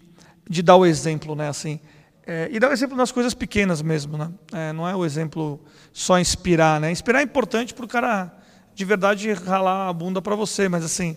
[0.49, 1.79] de dar o exemplo, né, assim,
[2.27, 4.31] É, e dar o exemplo nas coisas pequenas mesmo, né?
[4.53, 5.61] É, não é o exemplo
[5.93, 6.91] só inspirar, né?
[6.91, 8.33] Inspirar é importante para o cara
[8.75, 11.17] de verdade ralar a bunda para você, mas assim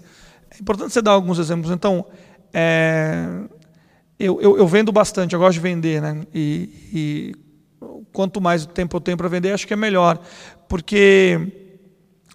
[0.51, 1.71] é importante você dar alguns exemplos.
[1.71, 2.05] Então,
[2.53, 3.27] é,
[4.19, 6.27] eu, eu, eu vendo bastante, eu gosto de vender, né?
[6.33, 7.35] E, e
[8.13, 10.19] quanto mais tempo eu tenho para vender, acho que é melhor,
[10.67, 11.39] porque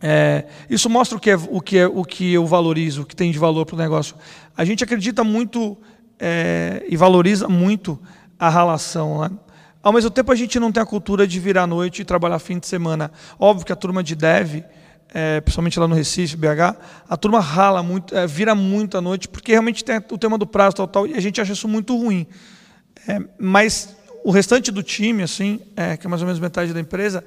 [0.02, 3.14] é, isso mostra o que, é, o, que é, o que eu valorizo, o que
[3.14, 4.16] tem de valor para o negócio.
[4.56, 5.76] A gente acredita muito
[6.18, 8.00] é, e valoriza muito
[8.38, 9.20] a relação.
[9.20, 9.30] Né?
[9.82, 12.38] Ao mesmo tempo, a gente não tem a cultura de virar à noite e trabalhar
[12.38, 13.10] fim de semana.
[13.38, 14.64] Óbvio que a turma de dev,
[15.12, 16.76] é, principalmente lá no Recife, BH,
[17.08, 20.46] a turma rala muito, é, vira muito à noite, porque realmente tem o tema do
[20.46, 22.26] prazo tal, tal, e a gente acha isso muito ruim.
[23.06, 23.94] É, mas
[24.24, 27.22] o restante do time, assim, é, que é mais ou menos metade da empresa,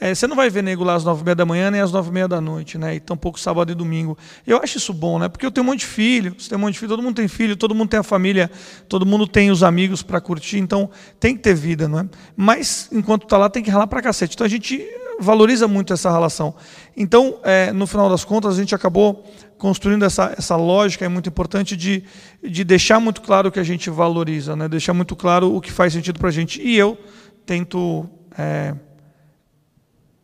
[0.00, 1.90] é, você não vai ver nego lá às nove e meia da manhã nem às
[1.90, 2.94] nove e meia da noite, né?
[2.94, 4.16] E tampouco sábado e domingo.
[4.46, 5.28] Eu acho isso bom, né?
[5.28, 7.16] Porque eu tenho um monte de filho, você tem um monte de filho, todo mundo
[7.16, 8.50] tem filho, todo mundo tem a família,
[8.88, 12.08] todo mundo tem os amigos para curtir, então tem que ter vida, não é?
[12.36, 14.34] Mas enquanto tá lá tem que ralar pra cacete.
[14.34, 14.84] Então a gente
[15.18, 16.54] valoriza muito essa relação.
[16.96, 19.24] Então, é, no final das contas, a gente acabou
[19.58, 22.04] construindo essa, essa lógica, é muito importante, de,
[22.42, 24.68] de deixar muito claro o que a gente valoriza, né?
[24.68, 26.62] deixar muito claro o que faz sentido para a gente.
[26.62, 26.96] E eu
[27.44, 28.08] tento
[28.38, 28.74] é,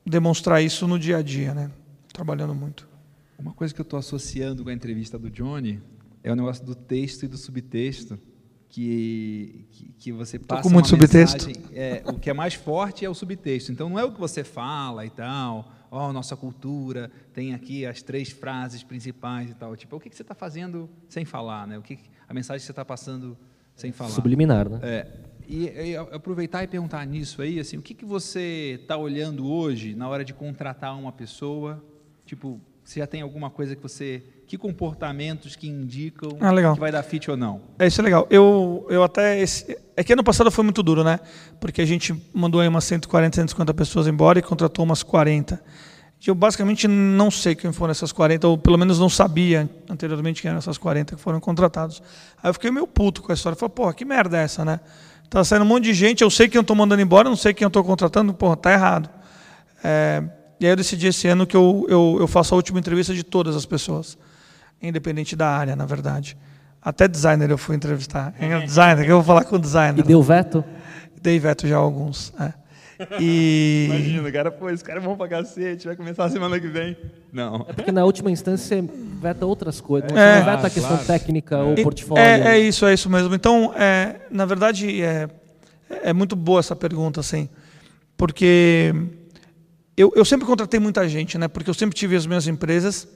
[0.05, 1.71] demonstrar isso no dia a dia, né?
[2.12, 2.88] trabalhando muito.
[3.38, 5.83] Uma coisa que eu estou associando com a entrevista do Johnny
[6.23, 8.19] é o negócio do texto e do subtexto,
[8.69, 11.47] que, que, que você passa com muito uma subtexto.
[11.49, 13.73] mensagem- é, o que é mais forte é o subtexto.
[13.73, 18.03] Então, não é o que você fala e tal, ó, nossa cultura, tem aqui as
[18.03, 19.77] três frases principais e tal.
[19.77, 21.79] Tipo, o que, que você está fazendo sem falar, né?
[21.79, 23.37] O que, que- a mensagem que você está passando
[23.77, 24.11] sem falar.
[24.11, 24.79] Subliminar, né?
[24.83, 25.07] É,
[25.49, 29.95] e, e aproveitar e perguntar nisso aí, assim, o que, que você está olhando hoje
[29.95, 31.83] na hora de contratar uma pessoa?
[32.27, 36.75] Tipo, você já tem alguma coisa que você, que comportamentos que indicam Ah, legal.
[36.75, 37.61] que vai dar fit ou não?
[37.79, 38.27] É isso é legal.
[38.31, 39.41] Eu, eu até.
[39.41, 41.21] Esse, é que ano passado foi muito duro, né?
[41.61, 45.63] Porque a gente mandou aí umas 140, 150 pessoas embora e contratou umas 40.
[46.27, 50.41] E Eu basicamente não sei quem foram essas 40, ou pelo menos não sabia anteriormente
[50.41, 52.03] quem eram essas 40 que foram contratados.
[52.43, 53.57] Aí eu fiquei meio puto com a história.
[53.57, 54.81] Falei, porra, que merda é essa, né?
[55.29, 57.53] Tá saindo um monte de gente, eu sei quem eu estou mandando embora, não sei
[57.53, 59.11] quem eu estou contratando, porra, tá errado.
[59.83, 60.23] É,
[60.61, 63.23] e aí eu decidi esse ano que eu, eu, eu faço a última entrevista de
[63.23, 64.17] todas as pessoas,
[64.81, 66.37] independente da área, na verdade.
[66.81, 68.33] Até designer eu fui entrevistar.
[68.39, 70.01] É designer, que eu vou falar com designer.
[70.01, 70.65] E deu veto?
[71.21, 72.33] Dei veto já a alguns.
[72.41, 72.63] é.
[73.21, 76.69] E Imagina, cara, pô, esse cara é bom pra cacete, vai começar a semana que
[76.69, 76.97] vem.
[77.33, 77.67] Não.
[77.69, 78.89] É porque na última instância você
[79.21, 80.11] veta outras coisas.
[80.11, 80.39] Você É.
[80.39, 81.05] não veta a questão Claro.
[81.07, 82.23] técnica ou E- portfólio.
[82.23, 83.35] É, é isso, é isso mesmo.
[83.35, 85.29] Então, é, na verdade, é,
[86.03, 87.49] é muito boa essa pergunta, assim,
[88.17, 88.95] porque
[89.97, 91.49] eu, eu sempre contratei muita gente, né?
[91.49, 93.09] Porque eu sempre tive as minhas empresas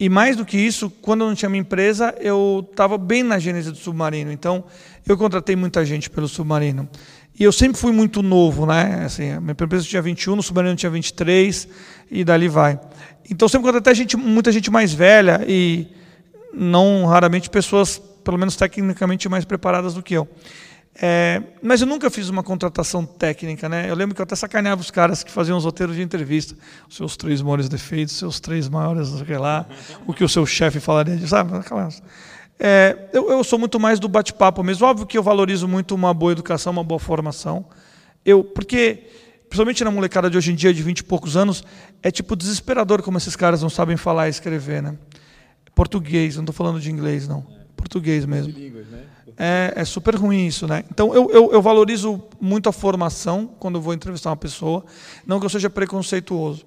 [0.00, 3.38] e mais do que isso, quando eu não tinha minha empresa, eu estava bem na
[3.38, 4.30] gênese do submarino.
[4.30, 4.64] Então,
[5.06, 6.88] eu contratei muita gente pelo submarino.
[7.38, 9.02] E eu sempre fui muito novo, né?
[9.04, 11.68] Assim, a minha empresa tinha 21, no submarino tinha 23
[12.10, 12.80] e dali vai.
[13.30, 15.86] Então, sempre contratei gente, muita gente mais velha e
[16.52, 20.26] não raramente pessoas, pelo menos tecnicamente, mais preparadas do que eu.
[21.00, 23.88] É, mas eu nunca fiz uma contratação técnica, né?
[23.88, 26.56] Eu lembro que eu até sacaneava os caras que faziam os roteiros de entrevista.
[26.88, 29.64] Os seus três maiores defeitos, os seus três maiores, sei lá,
[30.08, 31.56] o que o seu chefe falaria disso, sabe?
[31.56, 32.02] Aquelas-
[32.58, 34.86] É, eu, eu sou muito mais do bate-papo mesmo.
[34.86, 37.64] Óbvio que eu valorizo muito uma boa educação, uma boa formação.
[38.24, 39.04] Eu, porque,
[39.48, 41.62] principalmente na molecada de hoje em dia, de 20 e poucos anos,
[42.02, 44.96] é tipo desesperador como esses caras não sabem falar e escrever, né?
[45.74, 47.46] Português, não estou falando de inglês, não.
[47.76, 48.52] português mesmo.
[49.36, 50.82] É, é super ruim isso, né?
[50.90, 54.84] Então eu, eu, eu valorizo muito a formação quando eu vou entrevistar uma pessoa,
[55.24, 56.66] não que eu seja preconceituoso.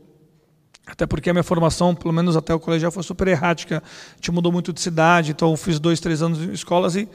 [0.86, 3.82] Até porque a minha formação, pelo menos até o colegial, foi super errática.
[3.86, 7.08] A gente mudou muito de cidade, então eu fiz dois, três anos em escolas e,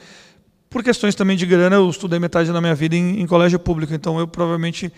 [0.69, 3.93] por questões também de grana, eu estudei metade da minha vida em, em colégio público.
[3.93, 4.91] Então eu provavelmente.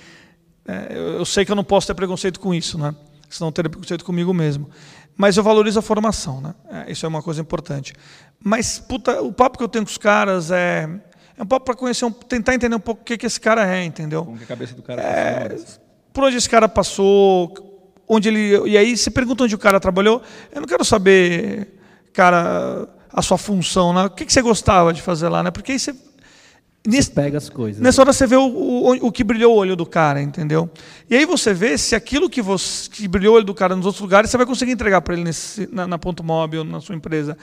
[0.68, 2.94] É, eu, eu sei que eu não posso ter preconceito com isso, né?
[3.30, 4.70] Senão eu teria preconceito comigo mesmo.
[5.18, 6.54] Mas eu valorizo a formação, né?
[6.72, 7.94] É, isso é uma coisa importante.
[8.42, 10.88] Mas, puta, o papo que eu tenho com os caras é.
[11.38, 13.66] É um papo para conhecer, um, tentar entender um pouco o que, que esse cara
[13.66, 14.26] é, entendeu?
[14.26, 15.82] Como que a cabeça do cara É, funciona.
[16.12, 17.79] por onde esse cara passou,
[18.10, 18.68] onde ele.
[18.70, 20.22] E aí você pergunta onde o cara trabalhou.
[20.52, 21.80] Eu não quero saber,
[22.12, 24.06] cara, a sua função, né?
[24.06, 25.52] O que, que você gostava de fazer lá, né?
[25.52, 25.94] Porque aí você.
[25.94, 26.10] Você
[26.88, 27.82] Nesse, pega as coisas.
[27.82, 30.70] Nessa hora você vê o, o, o que brilhou o olho do cara, entendeu?
[31.10, 33.86] E aí você vê se aquilo que, você, que brilhou o olho do cara nos
[33.86, 36.96] outros lugares, você vai conseguir entregar para ele nesse, na, na ponto móvel, na sua
[36.96, 37.38] empresa.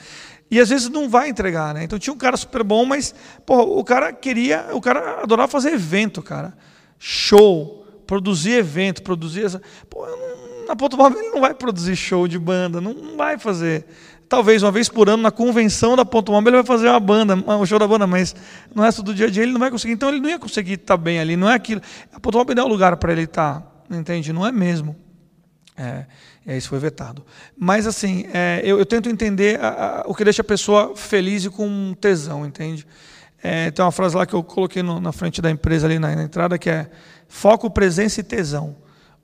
[0.49, 1.83] E às vezes não vai entregar, né?
[1.83, 3.13] Então tinha um cara super bom, mas
[3.45, 6.57] porra, o cara queria, o cara adorava fazer evento, cara.
[6.97, 9.61] Show, produzir evento, produzir essa.
[9.87, 13.37] Pô, eu não- na ponto móvel ele não vai produzir show de banda, não, vai
[13.37, 13.85] fazer.
[14.29, 17.33] Talvez uma vez por ano, na convenção da Ponto Móvel, ele vai fazer uma banda,
[17.33, 18.35] um show da banda, mas
[18.75, 19.93] no resto do dia a dia ele não vai conseguir.
[19.93, 21.81] Então ele não ia conseguir estar bem ali, não é aquilo.
[22.11, 24.33] A Ponto Móvel não é o lugar para ele estar, entende?
[24.33, 24.97] Não é mesmo.
[25.77, 26.05] É,
[26.45, 27.25] é, isso foi vetado.
[27.57, 31.45] Mas, assim, é, eu, eu tento entender a- a- o que deixa a pessoa feliz
[31.45, 32.85] e com tesão, entende?
[33.41, 36.13] É, tem uma frase lá que eu coloquei no- na frente da empresa, ali na,
[36.13, 36.89] na entrada, que é
[37.29, 38.75] foco, presença e tesão.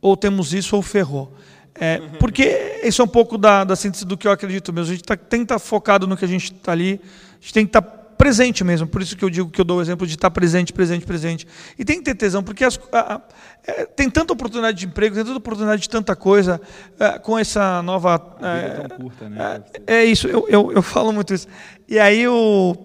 [0.04, 1.34] Ou temos isso ou ferrou.
[1.74, 4.92] É, porque isso é um pouco da, da síntese do que eu acredito mesmo.
[4.92, 7.54] A gente tá, tem que estar focado no que a gente está ali, a gente
[7.54, 8.86] tem que estar presente mesmo.
[8.86, 11.48] Por isso que eu digo que eu dou o exemplo de estar presente, presente, presente.
[11.80, 13.22] E tem que ter tesão, porque as- a- a-
[13.66, 16.62] é, tem tanta oportunidade de emprego, tem tanta oportunidade de tanta coisa
[17.00, 18.22] é, com essa nova.
[18.42, 19.64] A é é, tão curta, né?
[19.88, 21.48] é isso, eu, eu, eu falo muito isso.
[21.88, 22.76] E aí o.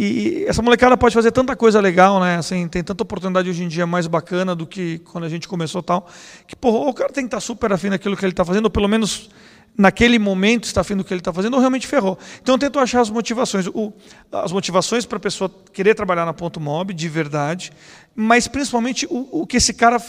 [0.00, 2.36] E essa molecada pode fazer tanta coisa legal, né?
[2.36, 5.82] Assim, tem tanta oportunidade hoje em dia mais bacana do que quando a gente começou
[5.82, 6.08] tal.
[6.46, 8.70] Que, porra, o cara tem que estar super afim daquilo que ele está fazendo, ou
[8.70, 9.28] pelo menos
[9.76, 12.16] naquele momento está afim do que ele está fazendo, ou realmente ferrou.
[12.40, 13.66] Então eu tento achar as motivações.
[13.66, 13.92] O,
[14.30, 17.72] as motivações para a pessoa querer trabalhar na ponto mob, de verdade,
[18.14, 20.00] mas principalmente o, o que esse cara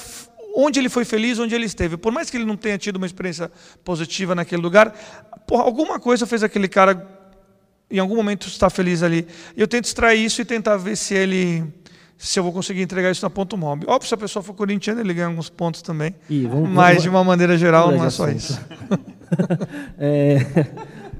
[0.56, 1.98] onde ele foi feliz, onde ele esteve.
[1.98, 3.52] Por mais que ele não tenha tido uma experiência
[3.84, 4.94] positiva naquele lugar,
[5.48, 7.19] porra, alguma coisa fez aquele cara
[7.92, 9.26] em algum momento estar feliz ali.
[9.56, 11.64] Eu tento extrair isso e tentar ver se ele
[12.18, 13.86] se eu vou conseguir entregar isso na ponto mob.
[13.88, 16.14] Óbvio, se a pessoa for corintiana, ele ganha alguns pontos também.
[16.30, 18.38] Vamos- mas vamos- de uma maneira geral não é só assunto.
[18.38, 18.60] isso.
[19.98, 20.38] É,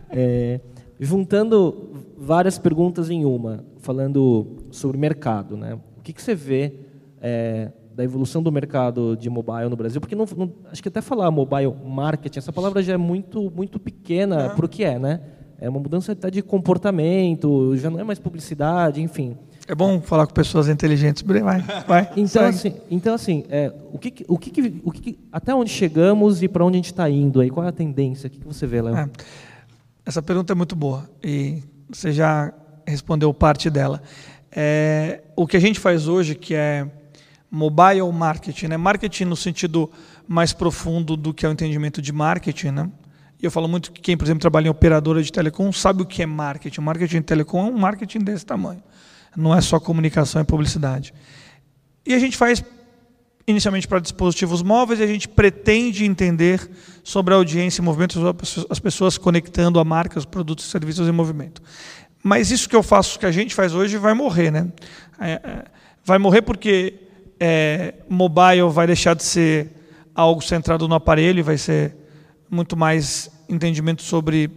[0.10, 0.60] é,
[1.00, 5.76] juntando várias perguntas em uma, falando sobre mercado, né?
[5.98, 6.74] O que, que você vê
[7.22, 10.02] é, da evolução do mercado de mobile no Brasil?
[10.02, 13.80] Porque não, não- acho que até falar mobile marketing, essa palavra já é muito muito
[13.80, 15.22] pequena para o que é, né?
[15.62, 19.38] É uma mudança até de comportamento, já não é mais publicidade, enfim.
[19.68, 21.22] É bom falar com pessoas inteligentes.
[21.22, 22.10] Vai, vai.
[22.18, 22.48] Então segue.
[22.48, 26.48] assim, então, assim é, o que, o que, o que, que- até onde chegamos e
[26.48, 27.50] para onde a gente está indo aí?
[27.50, 28.28] Qual é a tendência?
[28.28, 28.96] O que, que você vê, Léo?
[28.98, 29.10] É.
[30.06, 32.52] Essa pergunta é muito boa e você já
[32.88, 34.02] respondeu parte dela.
[34.52, 36.88] É, o que a gente faz hoje, que é
[37.52, 38.78] mobile marketing, né?
[38.78, 39.90] marketing no sentido
[40.28, 42.72] mais profundo do que é o entendimento de marketing.
[42.72, 42.90] Né?
[43.42, 46.06] E eu falo muito que quem, por exemplo, trabalha em operadora de telecom sabe o
[46.06, 46.82] que é marketing.
[46.82, 48.84] O marketing de telecom é um marketing desse tamanho.
[49.36, 51.14] Não é só comunicação e publicidade.
[52.06, 52.64] E a gente faz
[53.48, 56.70] inicialmente para dispositivos móveis e a gente pretende entender
[57.04, 60.70] sobre a audiência em movimento, as pessoas- as pessoas conectando a marca, os produtos e
[60.70, 61.62] serviços em movimento.
[62.22, 64.68] Mas isso que eu faço, que a gente faz hoje, vai morrer, né?
[65.20, 65.66] É, é,
[66.04, 66.96] vai morrer porque
[67.40, 69.70] é, mobile vai deixar de ser
[70.14, 71.96] algo centrado no aparelho, e vai ser
[72.50, 74.52] muito mais entendimento sobre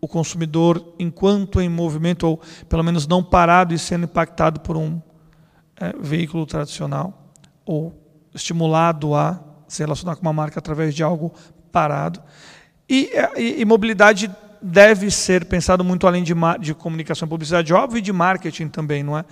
[0.00, 5.00] o consumidor enquanto em movimento, ou pelo menos não parado e sendo impactado por um
[5.76, 7.32] é, veículo tradicional,
[7.64, 7.92] ou
[8.34, 11.32] estimulado a se relacionar com uma marca através de algo
[11.72, 12.22] parado.
[12.88, 14.30] E, é, e, e mobilidade
[14.60, 19.02] deve ser pensado muito além de, de comunicação e publicidade, óbvio, e de marketing também,
[19.02, 19.24] não é?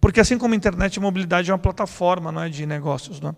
[0.00, 3.20] Porque assim como a internet, a mobilidade é uma plataforma não é, de negócios.
[3.20, 3.34] Não é?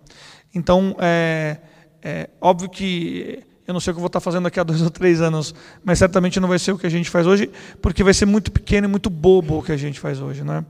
[0.55, 1.59] Então, é,
[2.03, 4.83] é óbvio que eu não sei o que eu vou estar fazendo daqui a dois
[4.83, 5.55] ou três anos,
[5.85, 8.51] mas certamente não vai ser o que a gente faz hoje, porque vai ser muito
[8.51, 10.43] pequeno e muito bobo o que a gente faz hoje.
[10.43, 10.65] Não é?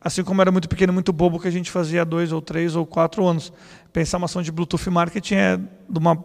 [0.00, 2.32] Assim como era muito pequeno e muito bobo o que a gente fazia há dois
[2.32, 3.52] ou três ou quatro anos.
[3.92, 6.16] Pensar uma ação de Bluetooth marketing é de uma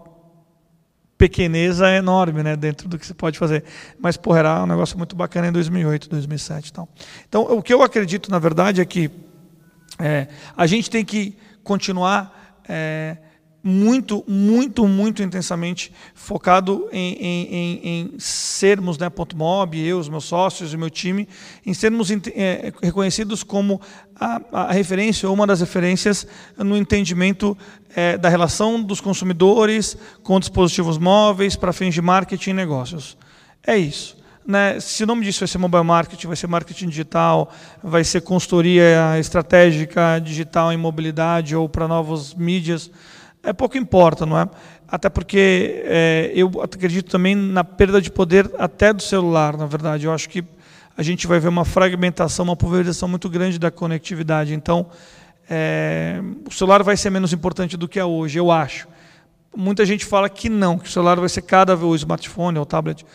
[1.18, 3.64] pequeneza enorme né, dentro do que se pode fazer.
[4.00, 6.88] Mas, porra, era um negócio muito bacana em 2008, 2007 e tal.
[7.28, 9.12] Então, o que eu acredito, na verdade, é que
[10.00, 13.18] é, a gente tem que continuar é,
[13.64, 20.10] muito, muito, muito intensamente focado em, em, em, em sermos, né, ponto mob, eu, os
[20.10, 21.30] meus sócios e meu time,
[21.66, 23.80] em sermos é, reconhecidos como
[24.20, 27.58] a, a, referência ou uma das referências no entendimento
[27.96, 33.18] é, da relação dos consumidores com dispositivos móveis para fins de marketing e negócios.
[33.66, 34.18] É isso.
[34.46, 34.78] Né?
[34.82, 37.50] Se o nome disso vai ser mobile marketing, vai ser marketing digital,
[37.82, 42.92] vai ser consultoria estratégica digital em mobilidade ou para novas mídias,
[43.44, 44.48] é pouco importa, não é?
[44.88, 50.06] Até porque é, eu acredito também na perda de poder até do celular, na verdade.
[50.06, 50.44] Eu acho que
[50.96, 54.54] a gente vai ver uma fragmentação, uma pulverização muito grande da conectividade.
[54.54, 54.88] Então,
[55.50, 58.88] é, o celular vai ser menos importante do que é hoje, eu acho.
[59.56, 62.66] Muita gente fala que não, que o celular vai ser cada vez, o smartphone, o
[62.66, 63.06] tablet,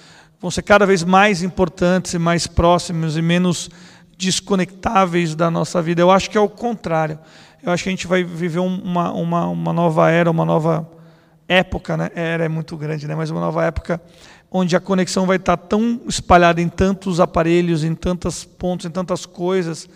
[0.40, 3.70] vão ser cada vez mais importantes e mais próximos e menos
[4.16, 6.02] desconectáveis da nossa vida.
[6.02, 7.18] Eu acho que é o contrário
[7.62, 10.88] eu acho que a gente vai viver uma, uma, uma nova era, uma nova
[11.48, 12.10] época, né?
[12.14, 13.14] Era é muito grande, né?
[13.14, 14.00] Mas uma nova época
[14.50, 19.26] onde a conexão vai estar tão espalhada em tantos aparelhos, em tantos pontos, em tantas
[19.26, 19.88] coisas,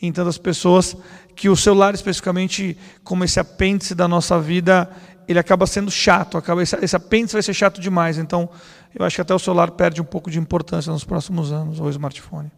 [0.00, 0.96] em tantas pessoas,
[1.34, 4.90] que o celular especificamente, como esse apêndice da nossa vida,
[5.26, 8.18] ele acaba sendo chato, acaba esse, esse apêndice vai ser chato demais.
[8.18, 8.48] Então,
[8.94, 11.86] eu acho que até o celular perde um pouco de importância nos próximos anos, ou
[11.86, 12.50] o smartphone.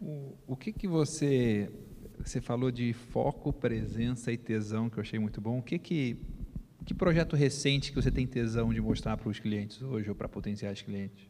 [0.00, 1.68] O, o que, que você
[2.24, 5.58] você falou de foco, presença e tesão, que eu achei muito bom.
[5.58, 6.16] O que que
[6.88, 10.26] que projeto recente que você tem tesão de mostrar para os clientes hoje ou para
[10.26, 11.28] potenciais clientes?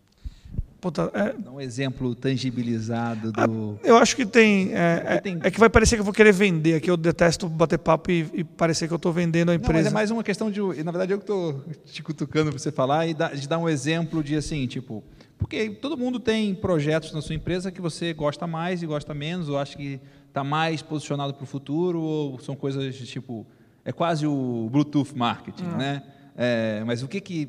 [0.81, 1.33] Puta, é...
[1.33, 3.77] Dá um exemplo tangibilizado do.
[3.83, 6.15] Ah, eu acho que tem é, é, tem é, que vai parecer que eu vou
[6.15, 6.75] querer vender.
[6.77, 9.73] Aqui eu detesto bater papo e, e parecer que eu estou vendendo a empresa.
[9.73, 10.61] Não, mas é mais uma questão de.
[10.85, 14.23] Na verdade, eu que estou te cutucando para você falar e de dar um exemplo
[14.23, 15.03] de assim, tipo.
[15.37, 19.49] Porque todo mundo tem projetos na sua empresa que você gosta mais e gosta menos,
[19.49, 20.01] ou acha que
[20.39, 23.47] está mais posicionado para o futuro ou são coisas tipo
[23.85, 25.77] é quase o Bluetooth marketing, uhum.
[25.77, 26.03] né?
[26.37, 27.49] É, mas o que que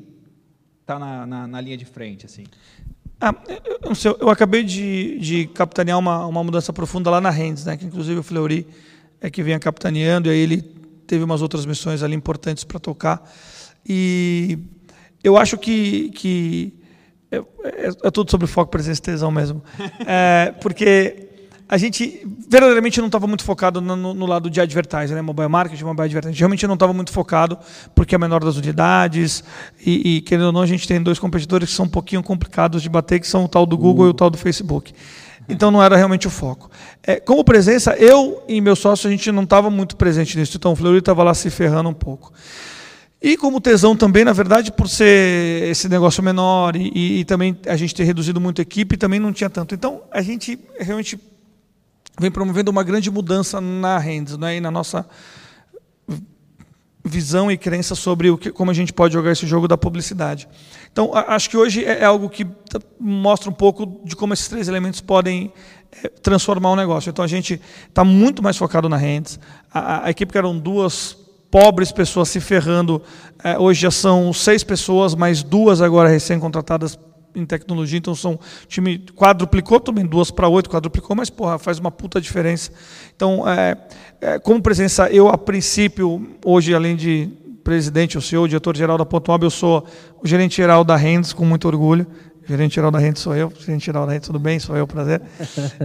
[0.80, 2.44] está na, na, na, linha de frente assim?
[3.20, 7.64] Ah, eu, eu, eu, acabei de, de capitanear uma, uma mudança profunda lá na Rendes,
[7.66, 7.76] né?
[7.76, 8.66] Que inclusive o Fleury
[9.20, 10.62] é que vem capitaneando e aí ele
[11.06, 13.22] teve umas outras missões ali importantes para tocar
[13.86, 14.58] e
[15.22, 16.72] eu acho que que
[17.30, 19.62] é, é, é tudo sobre foco, presença e tesão mesmo,
[20.06, 21.29] é, porque
[21.70, 25.22] a gente verdadeiramente não estava muito focado no, no, lado de advertising, né?
[25.22, 26.36] mobile marketing, mobile advertising.
[26.36, 27.56] Realmente não estava muito focado,
[27.94, 29.44] porque é a menor das unidades,
[29.86, 32.82] e, e, querendo ou não, a gente tem dois competidores que são um pouquinho complicados
[32.82, 34.92] de bater, que são o tal do Google e o tal do Facebook.
[35.48, 36.68] Então não era realmente o foco.
[37.04, 40.72] É, como presença, eu e meu sócio, a gente não estava muito presente nisso, então
[40.72, 42.32] o Fleury estava lá se ferrando um pouco.
[43.22, 47.56] E como tesão também, na verdade, por ser esse negócio menor e, e, e também
[47.68, 49.72] a gente ter reduzido muito a equipe, também não tinha tanto.
[49.72, 51.30] Então a gente realmente
[52.20, 55.06] vem promovendo uma grande mudança na Rendes, né, e na nossa
[57.02, 60.46] visão e crença sobre o que, como a gente pode jogar esse jogo da publicidade.
[60.92, 62.46] Então, acho que hoje é, é algo que
[63.00, 65.50] mostra um pouco de como esses três elementos podem
[65.90, 67.08] é, transformar o negócio.
[67.08, 69.40] Então, a gente está muito mais focado na Rendes.
[69.72, 71.16] A, a, equipe que eram duas
[71.50, 73.02] pobres pessoas se ferrando,
[73.42, 76.98] é, hoje já são seis pessoas, mais duas agora recém-contratadas
[77.34, 81.90] em tecnologia, então são time quadruplicou também duas para oito quadruplicou, mas porra faz uma
[81.90, 82.70] puta diferença.
[83.14, 83.76] Então, é,
[84.20, 87.28] é, como presença, eu a princípio hoje além de
[87.62, 89.86] presidente, o CEO, diretor geral da Ponto Mob, eu sou
[90.20, 92.06] o gerente geral da Rendes com muito orgulho.
[92.48, 95.22] Gerente geral da rede sou eu, gerente geral da rede, tudo bem, sou eu, prazer.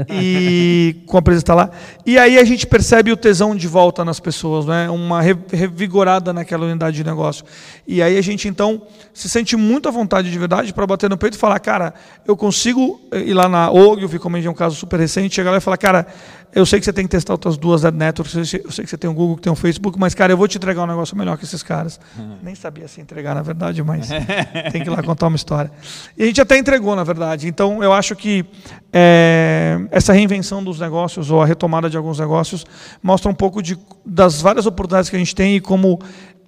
[0.09, 1.69] E com a presença está lá.
[2.05, 4.89] E aí a gente percebe o tesão de volta nas pessoas, né?
[4.89, 7.45] uma revigorada naquela unidade de negócio.
[7.87, 8.81] E aí a gente então
[9.13, 11.93] se sente muito à vontade de verdade para bater no peito e falar, cara,
[12.27, 15.61] eu consigo ir lá na OG, como é um caso super recente, chegar lá e
[15.61, 16.07] falar, cara,
[16.53, 18.97] eu sei que você tem que testar outras duas ad networks, eu sei que você
[18.97, 21.17] tem o Google, que tem o Facebook, mas, cara, eu vou te entregar um negócio
[21.17, 21.99] melhor que esses caras.
[22.17, 22.37] Uhum.
[22.43, 24.09] Nem sabia se entregar, na verdade, mas
[24.71, 25.71] tem que ir lá contar uma história.
[26.17, 27.47] E a gente até entregou, na verdade.
[27.47, 28.45] Então, eu acho que
[28.91, 32.65] é, essa reinvenção dos negócios, ou a retomada de alguns negócios,
[33.01, 35.99] mostra um pouco de, das várias oportunidades que a gente tem e como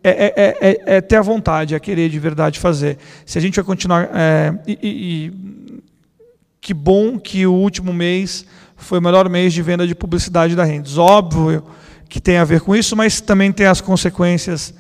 [0.04, 2.98] é, é, é, é ter a vontade, a querer de verdade fazer.
[3.26, 4.10] Se a gente vai continuar.
[4.68, 5.68] E, e,
[6.62, 8.46] que bom que o último mês
[8.78, 10.98] foi o melhor mês de venda de publicidade da Rendes.
[10.98, 11.64] Óbvio
[12.08, 14.74] que tem a ver com isso, mas também tem as consequências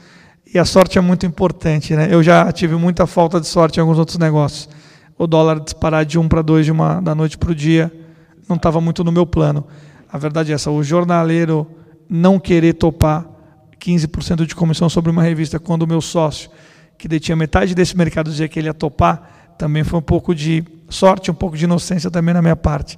[0.53, 1.93] e a sorte é muito importante.
[1.95, 2.07] Né?
[2.09, 4.69] Eu já tive muita falta de sorte em alguns outros negócios.
[5.17, 7.91] O dólar disparar de um para dois de uma, da noite para o dia
[8.47, 9.65] não estava muito no meu plano.
[10.09, 11.67] A verdade é essa: o jornaleiro
[12.09, 13.25] não querer topar
[13.79, 16.49] 15% de comissão sobre uma revista quando o meu sócio,
[16.97, 20.63] que detinha metade desse mercado, dizia que ele ia topar, também foi um pouco de
[20.89, 22.97] sorte, um pouco de inocência também na minha parte.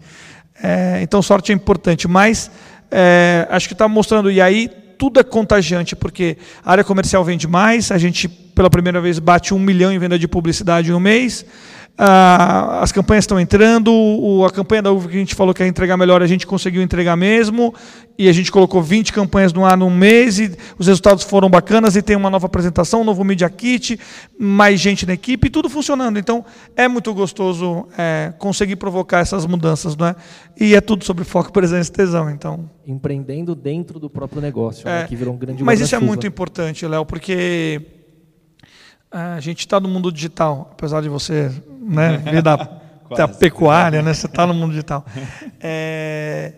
[0.61, 2.51] É, então, sorte é importante, mas
[2.91, 7.47] é, acho que está mostrando, e aí tudo é contagiante, porque a área comercial vende
[7.47, 8.27] mais, a gente,
[8.59, 11.45] pela primeira vez, bate um milhão em venda de publicidade em um mês.
[11.97, 15.63] Ah, as campanhas estão entrando, o, a campanha da uva que a gente falou que
[15.63, 17.73] ia entregar melhor, a gente conseguiu entregar mesmo,
[18.17, 21.95] e a gente colocou 20 campanhas no ar num mês, e os resultados foram bacanas,
[21.95, 23.97] e tem uma nova apresentação, um novo Media Kit,
[24.37, 26.19] mais gente na equipe, e tudo funcionando.
[26.19, 26.43] Então,
[26.75, 30.15] é muito gostoso é, conseguir provocar essas mudanças, não é?
[30.59, 32.69] E é tudo sobre foco, presença e tesão, então...
[32.85, 36.27] Empreendendo dentro do próprio negócio, É, né, que virou um grande Mas isso é muito
[36.27, 37.98] importante, Léo, porque
[39.11, 41.51] a gente está no mundo digital, apesar de você
[41.81, 42.55] né, vir da,
[43.15, 45.05] da pecuária, né, você está no mundo digital.
[45.61, 46.53] É,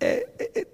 [0.00, 0.26] é,
[0.60, 0.66] é-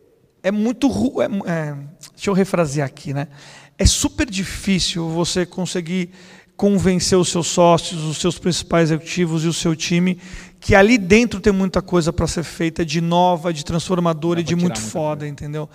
[0.42, 0.88] é muito.
[1.20, 1.74] é é,
[2.14, 3.28] deixa eu refrasear aqui, né?
[3.76, 6.10] É super difícil você conseguir
[6.56, 10.18] convencer os seus sócios, os seus principais executivos e o seu time
[10.60, 14.54] que ali dentro tem muita coisa para ser feita de nova, de transformadora e de
[14.54, 15.68] muito foda, entendeu?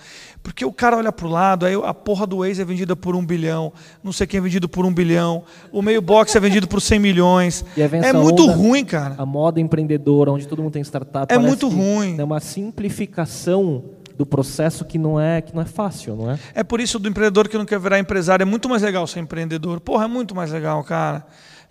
[0.44, 3.16] Porque o cara olha para o lado, aí a porra do Waze é vendida por
[3.16, 3.72] um bilhão,
[4.02, 7.00] não sei quem é vendido por um bilhão, o meio box é vendido por 100
[7.00, 7.64] milhões.
[7.76, 9.16] E É muito onda, ruim, cara.
[9.18, 11.34] A moda empreendedora, onde todo mundo tem startup.
[11.34, 12.16] É muito ruim.
[12.16, 13.82] É uma simplificação
[14.16, 16.38] do processo que não é que não é fácil, não é?
[16.54, 18.44] É por isso do empreendedor que não quer virar empresário.
[18.44, 19.80] É muito mais legal ser empreendedor.
[19.80, 21.26] Porra, é muito mais legal, cara.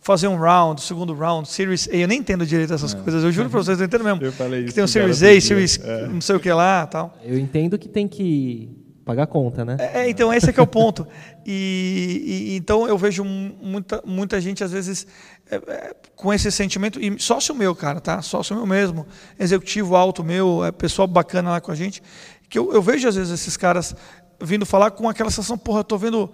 [0.05, 1.95] Fazer um round, segundo round, Series A.
[1.95, 3.23] Eu nem entendo direito essas coisas.
[3.23, 4.21] Eu juro pra vocês, eu entendo mesmo.
[4.23, 5.47] Eu falei que isso tem um pro cara Series A.
[5.47, 6.07] Series É.
[6.07, 7.17] não sei o que lá tal.
[7.23, 8.69] Eu entendo que tem que
[9.03, 9.77] pagar a conta, né?
[9.79, 11.07] É, então esse é que é o ponto.
[11.43, 15.07] E, e- então eu vejo mu- muita, muita gente às vezes
[15.49, 18.21] é, é, com esse sentimento e sócio meu, cara, tá?
[18.21, 19.07] Sócio meu mesmo,
[19.39, 22.01] executivo alto meu, é pessoal bacana lá com a gente,
[22.49, 23.95] que eu, eu vejo às vezes esses caras
[24.41, 26.29] vindo falar com aquela sensação, porra, eu tô vendo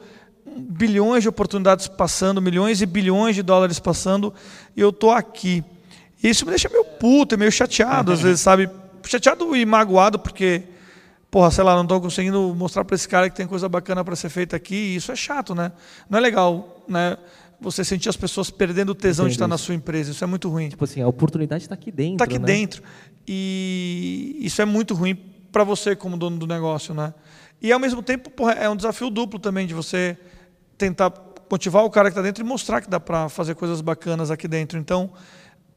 [0.45, 4.33] bilhões de oportunidades passando, milhões e bilhões de dólares passando,
[4.75, 5.63] e eu tô aqui.
[6.23, 8.69] E isso me deixa meio puto, e meio chateado às vezes, sabe?
[9.03, 10.63] Chateado e magoado porque
[11.31, 14.17] porra, sei lá, não estou conseguindo mostrar para esse cara que tem coisa bacana para
[14.17, 15.71] ser feita aqui, e isso é chato, né?
[16.09, 17.17] Não é legal, né?
[17.61, 20.27] Você sentir as pessoas perdendo o tesão de Entendo estar na sua empresa, isso é
[20.27, 20.67] muito ruim.
[20.67, 22.45] Tipo assim, a oportunidade está aqui dentro, Está aqui né?
[22.45, 22.83] dentro.
[23.25, 25.15] E isso é muito ruim
[25.51, 27.13] para você como dono do negócio, né?
[27.61, 30.17] E ao mesmo tempo, porra, é um desafio duplo também de você
[30.82, 31.13] tentar
[31.49, 34.47] motivar o cara que está dentro e mostrar que dá para fazer coisas bacanas aqui
[34.47, 34.79] dentro.
[34.79, 35.11] Então,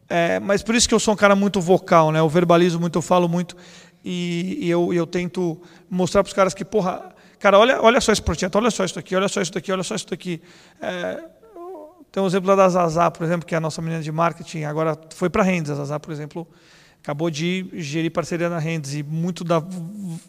[0.08, 2.20] é, mas por isso que eu sou um cara muito vocal, né?
[2.20, 3.56] Eu verbalizo muito, eu falo muito
[4.04, 8.12] e, e eu, eu tento mostrar para os caras que, porra, cara, olha, olha só
[8.12, 10.40] esse projeto, olha só isso aqui, olha só isso daqui, olha só isso daqui.
[10.80, 11.22] É,
[12.10, 14.98] tem um exemplo da Zazá, por exemplo, que é a nossa menina de marketing, agora
[15.14, 15.70] foi para a Rendes.
[15.70, 16.46] A Zazá, por exemplo,
[17.04, 19.62] acabou de gerir parceria na Rendes e muito da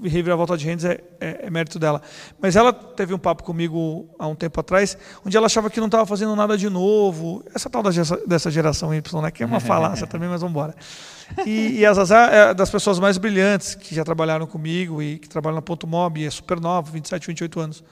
[0.03, 2.01] reviravolta de Rendes é, é, é mérito dela.
[2.37, 5.87] Mas ela teve um papo comigo há um tempo atrás, onde ela achava que não
[5.87, 7.41] estava fazendo nada de novo.
[7.55, 7.91] Essa tal da
[8.27, 10.75] dessa geração Y, né, que é uma falácia também, mas vamos embora.
[11.45, 15.29] E, e a Zazá é das pessoas mais brilhantes que já trabalharam comigo e que
[15.29, 17.83] trabalham na Ponto Mob, e é super nova, 27, 28 anos.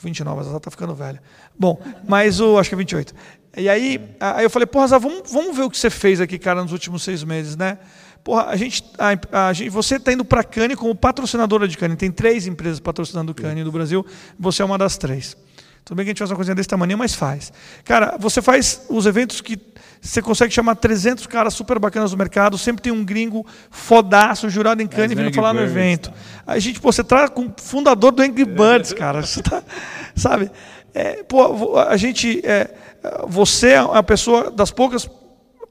[0.00, 1.22] 29, a Zazá tá ficando velha.
[1.56, 3.14] Bom, mas o acho que é 28.
[3.56, 6.38] E aí, aí eu falei, porra, Zazá, vamos, vamos ver o que você fez aqui,
[6.38, 7.78] cara, nos últimos seis meses, né?
[8.22, 11.76] Porra, a gente, a, a gente você está indo para a Cane como patrocinadora de
[11.76, 11.96] Cane.
[11.96, 14.04] Tem três empresas patrocinando Cane do Brasil,
[14.38, 15.36] você é uma das três.
[15.84, 17.52] Tudo bem que a gente faz uma coisinha desse tamanho, mas faz.
[17.84, 19.58] Cara, você faz os eventos que
[20.00, 24.82] você consegue chamar 300 caras super bacanas do mercado, sempre tem um gringo fodaço, jurado
[24.82, 26.12] em Cane, vindo falar no Birds, evento.
[26.46, 29.22] A gente, pô, você traz com o fundador do Angry Birds, cara.
[29.26, 29.62] Você tá,
[30.14, 30.50] sabe?
[30.94, 32.40] É, pô, a gente.
[32.44, 32.74] é,
[33.26, 35.08] você é a pessoa das poucas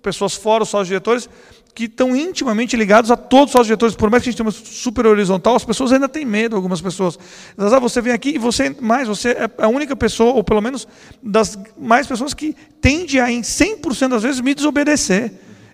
[0.02, 1.30] pessoas fora os sócios diretores
[1.76, 3.96] que estão intimamente ligados a todos os sócios diretores.
[3.96, 6.82] Por mais que a gente tenha uma super horizontal, as pessoas ainda têm medo, algumas
[6.82, 7.18] pessoas.
[7.60, 10.88] Zazá, você vem aqui e você, mais, você é a única pessoa, ou pelo menos
[11.22, 15.32] das mais pessoas que tende a, em 100% das vezes, me desobedecer.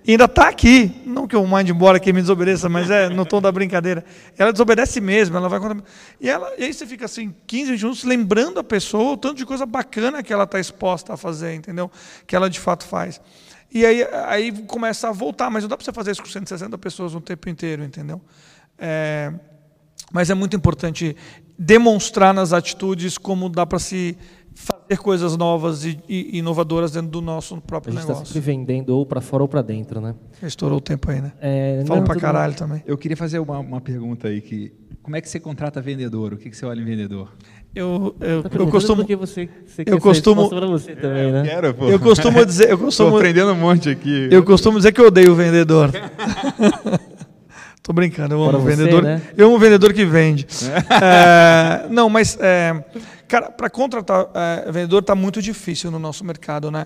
[0.07, 1.01] E ainda está aqui.
[1.03, 4.05] Não que eu mande embora quem me desobedeça, mas é no tom da brincadeira.
[4.37, 5.83] Ela desobedece mesmo, ela vai contra...
[6.21, 9.37] e, ela, e aí você fica assim, 15, 20 minutos, lembrando a pessoa o tanto
[9.37, 11.89] de coisa bacana que ela está exposta a fazer, entendeu?
[12.27, 13.19] Que ela de fato faz.
[13.71, 16.77] E aí, aí começa a voltar, mas não dá para você fazer isso com 160
[16.77, 18.21] pessoas o tempo inteiro, entendeu?
[18.77, 19.33] É,
[20.13, 21.15] mas é muito importante
[21.57, 24.15] demonstrar nas atitudes como dá para se
[24.55, 28.33] fazer coisas novas e, e inovadoras dentro do nosso A próprio gente está negócio.
[28.33, 30.15] sempre vendendo ou para fora ou para dentro, né?
[30.41, 31.33] Estourou o tempo aí, né?
[31.41, 32.81] É, pra tudo caralho também.
[32.87, 34.71] Eu queria fazer uma, uma pergunta aí que
[35.03, 36.33] como é que você contrata vendedor?
[36.33, 37.29] O que, que você olha em vendedor?
[37.75, 41.43] Eu, eu, Tá eu costumo, porque você, você eu quer costumo- para você também, né?
[41.43, 41.89] Quero, pô.
[41.89, 44.29] eu costumo dizer, eu costumo, aprendendo um monte aqui.
[44.31, 45.91] eu costumo dizer que eu odeio o vendedor.
[47.83, 49.03] Tô brincando, eu amo você, vendedor.
[49.03, 49.21] né?
[49.37, 50.47] Eu amo o vendedor que vende.
[50.89, 52.83] É, não, mas é,
[53.27, 56.85] Cara, para contratar é, vendedor tá muito difícil no nosso mercado, né?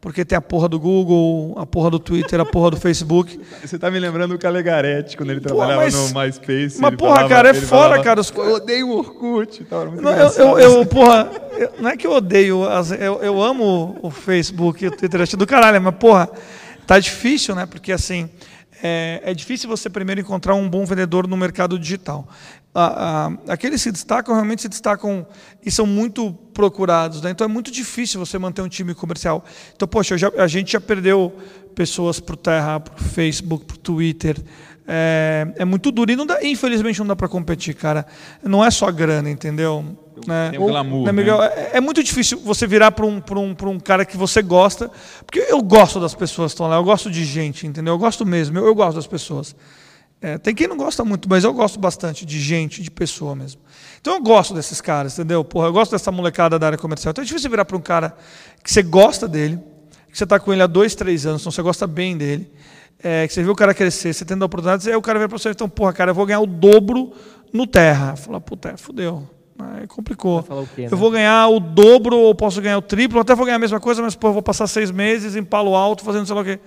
[0.00, 3.40] Porque tem a porra do Google, a porra do Twitter, a porra do Facebook.
[3.64, 6.80] Você tá me lembrando do Calegaretti, quando ele Pô, trabalhava mas- no MySpace.
[6.80, 9.66] mas, porra, falava- cara, é fora, falava, cara, os- "Pô, Eu odeio o Orkut.
[10.00, 11.28] Não, eu, eu, eu, porra,
[11.58, 12.60] eu- não é que eu odeio,
[13.00, 16.28] eu, eu amo o Facebook e o Twitter, acho do caralho, mas, porra,
[16.86, 17.66] tá difícil, né?
[17.66, 18.30] Porque, assim,
[18.80, 22.28] é, é difícil você primeiro encontrar um bom vendedor no mercado digital.
[22.80, 25.26] A- a- aqueles que se destacam, realmente se destacam
[25.64, 27.30] e são muito procurados, né?
[27.30, 29.44] Então é muito difícil você manter um time comercial.
[29.74, 31.32] Então, poxa, já- a gente já perdeu
[31.74, 34.36] pessoas para o Terra, para o Facebook, para o Twitter.
[34.86, 38.06] É, é muito duro e não dá, infelizmente não dá para competir, cara.
[38.42, 39.84] Não é só grana, entendeu?
[40.26, 40.50] Né?
[40.50, 41.12] Tem glamour, Né, né?
[41.12, 41.42] Miguel?
[41.42, 44.40] É, é muito difícil você virar para um, pra um, pra um cara que você
[44.40, 44.90] gosta,
[45.26, 47.94] porque eu gosto das pessoas que estão lá, eu gosto de gente, entendeu?
[47.94, 49.54] Eu gosto mesmo, eu, eu gosto das pessoas.
[50.20, 53.60] É, tem quem não gosta muito, mas eu gosto bastante de gente, de pessoa mesmo.
[54.00, 55.44] Então eu gosto desses caras, entendeu?
[55.44, 57.12] Porra, eu gosto dessa molecada da área comercial.
[57.12, 58.16] Então é difícil virar para um cara
[58.62, 59.60] que você gosta dele,
[60.10, 62.50] que você está com ele há dois, três anos, então você gosta bem dele,
[63.00, 65.38] é, que você viu o cara crescer, você tendo oportunidades, aí o cara vem para
[65.38, 67.12] você, então, porra, cara, eu vou ganhar o dobro
[67.52, 68.16] no terra.
[68.16, 69.28] Fala, puta, é, fudeu.
[69.58, 70.42] Aí complicou.
[70.74, 70.88] Quê, né?
[70.90, 73.80] Eu vou ganhar o dobro, ou posso ganhar o triplo, até vou ganhar a mesma
[73.80, 76.44] coisa, mas pô, eu vou passar seis meses em Palo Alto fazendo sei lá o
[76.44, 76.58] quê.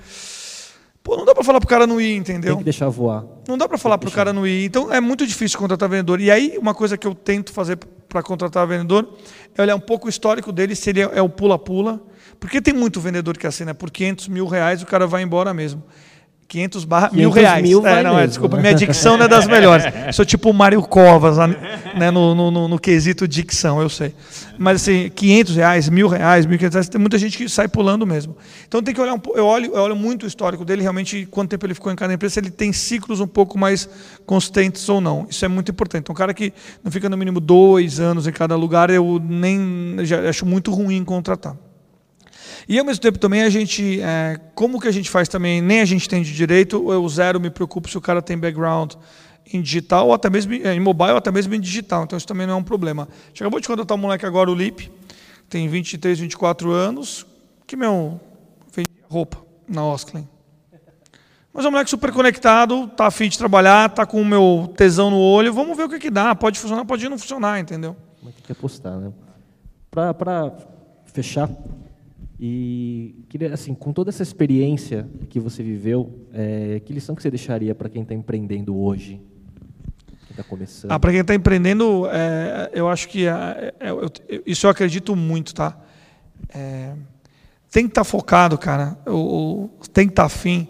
[1.03, 2.51] Pô, não dá para falar pro cara não ir, entendeu?
[2.51, 3.25] Tem que deixar voar.
[3.47, 4.65] Não dá para falar para o cara não ir.
[4.65, 6.21] Então é muito difícil contratar vendedor.
[6.21, 7.77] E aí, uma coisa que eu tento fazer
[8.07, 9.17] para contratar vendedor
[9.55, 12.01] é olhar um pouco o histórico dele, se ele é é o pula-pula.
[12.39, 15.83] Porque tem muito vendedor que assina por 500 mil reais, o cara vai embora mesmo.
[16.51, 17.63] 500 barra mil 500 reais.
[17.63, 19.85] mil é, não, é, desculpa, minha dicção não é das melhores.
[20.13, 24.13] Sou tipo o Mário Covas lá, né, no, no, no, no quesito dicção, eu sei.
[24.57, 28.35] Mas assim, 500 reais, mil reais, 1.500 reais, tem muita gente que sai pulando mesmo.
[28.67, 31.25] Então tem que olhar um pouco, eu olho, eu olho muito o histórico dele, realmente,
[31.31, 33.87] quanto tempo ele ficou em cada empresa, se ele tem ciclos um pouco mais
[34.25, 35.27] constantes ou não.
[35.29, 36.11] Isso é muito importante.
[36.11, 36.51] Um cara que
[36.83, 41.01] não fica no mínimo dois anos em cada lugar, eu nem já acho muito ruim
[41.05, 41.55] contratar.
[42.67, 45.81] E ao mesmo tempo também a gente, é, como que a gente faz também, nem
[45.81, 48.93] a gente tem de direito, eu zero me preocupo se o cara tem background
[49.53, 52.47] em digital, ou até mesmo em mobile, ou até mesmo em digital, então isso também
[52.47, 53.07] não é um problema.
[53.11, 54.91] A acabou de contratar um moleque agora, o Lipe,
[55.49, 57.25] tem 23, 24 anos,
[57.67, 58.19] que, meu,
[58.73, 59.37] vende roupa
[59.67, 60.27] na Osklin.
[61.53, 65.09] Mas é um moleque super conectado, tá afim de trabalhar, tá com o meu tesão
[65.09, 67.95] no olho, vamos ver o que, que dá, pode funcionar, pode não funcionar, entendeu?
[68.23, 69.11] Mas tem que apostar, né?
[69.89, 70.53] Para
[71.07, 71.49] fechar,
[72.43, 77.29] e queria, assim, com toda essa experiência que você viveu, é, que lição que você
[77.29, 79.21] deixaria para quem está empreendendo hoje?
[80.49, 80.91] Começando?
[80.91, 84.09] Ah, para quem está empreendendo, é, eu acho que é, é, eu-
[84.43, 85.77] isso eu acredito muito, tá?
[86.51, 86.93] É,
[87.69, 88.97] tem que estar focado, cara.
[89.93, 90.67] Tem que estar afim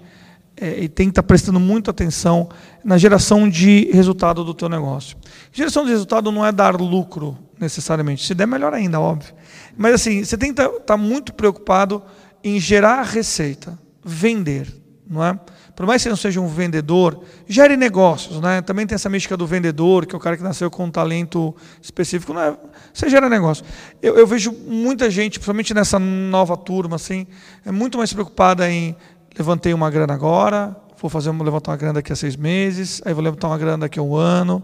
[0.58, 2.50] é, e tem que estar prestando muita atenção
[2.84, 5.16] na geração de resultado do teu negócio.
[5.54, 8.26] Geração de resultado não é dar lucro necessariamente.
[8.26, 9.34] Se der, melhor ainda, óbvio.
[9.82, 12.02] Mas assim, você tem que estar muito preocupado
[12.44, 14.68] em gerar receita, vender,
[15.10, 15.38] não é?
[15.76, 18.62] Por mais que você não seja um vendedor, gere negócios, né?
[18.62, 21.56] Também tem essa mística do vendedor, que é o cara que nasceu com um talento
[21.82, 22.56] específico, não é?
[22.94, 23.66] Você gera negócio.
[24.02, 27.26] Eu, eu vejo muita gente, principalmente nessa nova turma, assim,
[27.66, 28.96] é muito mais preocupada em
[29.38, 33.14] levantei uma grana agora, vou fazer uma, levantar uma grana daqui a seis meses, aí
[33.14, 34.62] vou levantar uma grana daqui a um ano.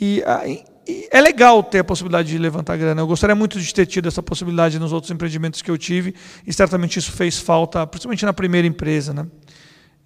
[0.00, 0.77] E, aí- e
[1.10, 3.00] é legal ter a possibilidade de levantar grana.
[3.00, 6.14] Eu gostaria muito de ter tido essa possibilidade nos outros empreendimentos que eu tive,
[6.46, 9.26] e certamente isso fez falta, principalmente na primeira empresa, né?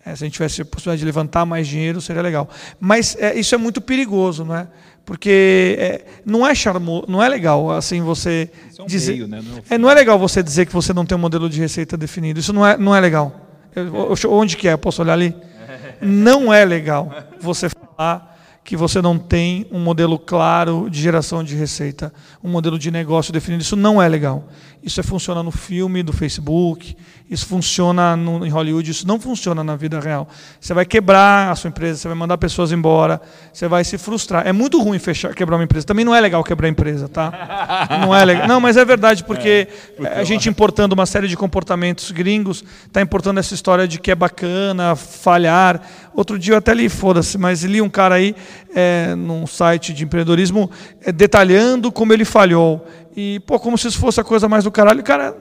[0.04, 2.48] É, se a gente tivesse a possibilidade de levantar mais dinheiro, seria legal.
[2.80, 4.66] Mas é, isso é muito perigoso, não é?
[5.04, 9.12] Porque é, não é charmoso, não é legal assim você é um dizer.
[9.12, 9.40] meio, né?
[9.44, 11.60] Não é É, não é legal você dizer que você não tem um modelo de
[11.60, 12.40] receita definido.
[12.40, 13.48] Isso não é, não é legal.
[13.76, 14.76] Eu- eu- onde que é?
[14.76, 15.34] Posso olhar ali?
[16.02, 17.10] Não é legal
[17.40, 18.31] você falar
[18.64, 23.32] que você não tem um modelo claro de geração de receita, um modelo de negócio
[23.32, 23.62] definido.
[23.62, 24.48] Isso não é legal.
[24.82, 26.96] Isso é, funciona no filme do Facebook,
[27.30, 30.28] isso funciona no, em Hollywood, isso não funciona na vida real.
[30.60, 33.20] Você vai quebrar a sua empresa, você vai mandar pessoas embora,
[33.52, 34.44] você vai se frustrar.
[34.44, 35.86] É muito ruim fechar, quebrar uma empresa.
[35.86, 37.88] Também não é legal quebrar a empresa, tá?
[38.00, 38.48] Não é legal.
[38.48, 39.68] Não, mas é verdade, porque
[40.16, 44.16] a gente importando uma série de comportamentos gringos, está importando essa história de que é
[44.16, 45.80] bacana falhar.
[46.12, 48.34] Outro dia eu até li, foda-se, mas li um cara aí
[48.74, 52.86] é, num site de empreendedorismo é, detalhando como ele falhou.
[53.16, 55.02] E, pô, como se isso fosse a coisa mais do caralho.
[55.02, 55.36] Cara,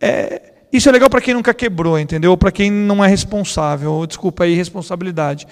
[0.00, 2.36] é, isso é legal para quem nunca quebrou, entendeu?
[2.36, 4.06] Para quem não é responsável.
[4.06, 5.46] Desculpa aí, responsabilidade.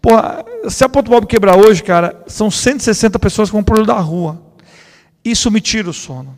[0.00, 3.86] Porra, se a Ponto Bob quebrar hoje, cara, são 160 pessoas que vão pro olho
[3.86, 4.40] da rua.
[5.24, 6.36] Isso me tira o sono.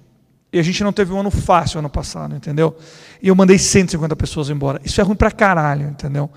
[0.53, 2.77] E a gente não teve um ano fácil ano passado, entendeu?
[3.23, 4.81] E eu mandei 150 pessoas embora.
[4.85, 6.31] Isso é ruim pra caralho, entendeu?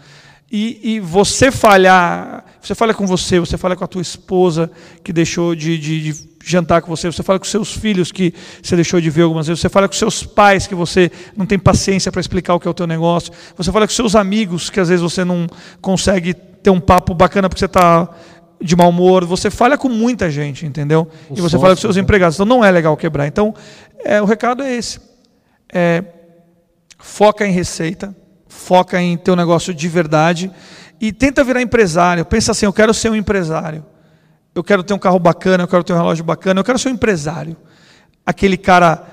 [0.49, 4.71] E, e, você falhar, você falha com você, você falha com a tua esposa
[5.03, 8.33] que deixou de, de, de, jantar com você, você fala com seus filhos que
[8.63, 11.59] você deixou de ver algumas vezes, você fala com seus pais que você não tem
[11.59, 14.79] paciência para explicar o que é o teu negócio, você fala com seus amigos que
[14.79, 15.47] às vezes você não
[15.81, 18.09] consegue ter um papo bacana porque você está
[18.61, 21.09] de mau humor, você falha com muita gente, entendeu?
[21.29, 22.01] O e você sócio, fala com seus né?
[22.01, 23.27] empregados, então não é legal quebrar.
[23.27, 23.53] Então,
[24.03, 24.99] é, o recado é esse.
[25.71, 26.03] É,
[26.97, 28.15] foca em receita,
[28.47, 30.51] foca em ter um negócio de verdade
[30.99, 32.25] e tenta virar empresário.
[32.25, 33.85] Pensa assim, eu quero ser um empresário.
[34.53, 36.89] Eu quero ter um carro bacana, eu quero ter um relógio bacana, eu quero ser
[36.89, 37.55] um empresário.
[38.25, 39.03] Aquele cara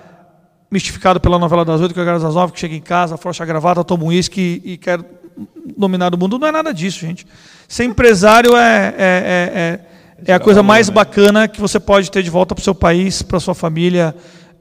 [0.71, 3.47] mistificado pela novela das oito, que é das nove, que chega em casa, afrouxa a
[3.47, 5.01] gravata, toma um uísque e, e quer
[5.77, 6.39] dominar o mundo.
[6.39, 7.27] Não é nada disso, gente.
[7.69, 9.81] Ser empresário é, é, é,
[10.27, 12.75] é, é a coisa mais bacana que você pode ter de volta para o seu
[12.75, 14.15] país, para sua família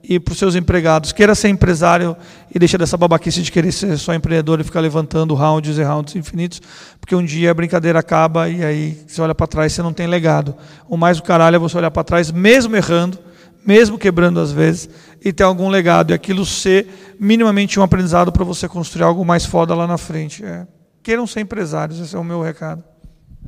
[0.03, 1.11] e para os seus empregados.
[1.11, 2.15] Queira ser empresário
[2.53, 6.15] e deixa dessa babaquice de querer ser só empreendedor e ficar levantando rounds e rounds
[6.15, 6.61] infinitos,
[6.99, 9.93] porque um dia a brincadeira acaba e aí você olha para trás e você não
[9.93, 10.55] tem legado.
[10.89, 13.17] O mais do caralho é você olhar para trás, mesmo errando,
[13.65, 14.89] mesmo quebrando às vezes,
[15.23, 19.45] e ter algum legado e aquilo ser minimamente um aprendizado para você construir algo mais
[19.45, 20.43] foda lá na frente.
[20.43, 20.67] É.
[21.01, 22.83] Queiram ser empresários, esse é o meu recado.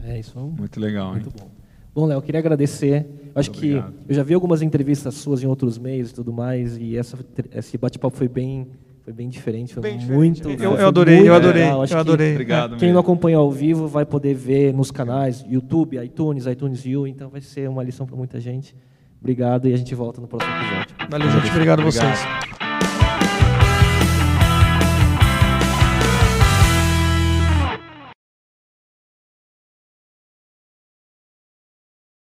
[0.03, 0.39] É isso.
[0.39, 1.54] Muito legal, Muito bom.
[1.95, 3.07] Bom, Léo, queria agradecer.
[3.33, 6.97] Acho que eu já vi algumas entrevistas suas em outros meios e tudo mais, e
[6.97, 7.17] essa,
[7.53, 8.67] esse bate-papo foi bem,
[9.01, 10.35] foi bem diferente, foi bem muito.
[10.35, 10.63] Diferente.
[10.63, 11.85] Eu, eu adorei, muito eu adorei, legal.
[11.85, 12.31] eu adorei.
[12.33, 12.71] Obrigado.
[12.71, 12.93] Quem mesmo.
[12.95, 17.39] não acompanha ao vivo vai poder ver nos canais YouTube, iTunes, iTunes U, então vai
[17.39, 18.75] ser uma lição para muita gente.
[19.21, 20.95] Obrigado e a gente volta no próximo episódio.
[21.09, 21.49] Valeu, gente.
[21.49, 22.64] Obrigado a vocês.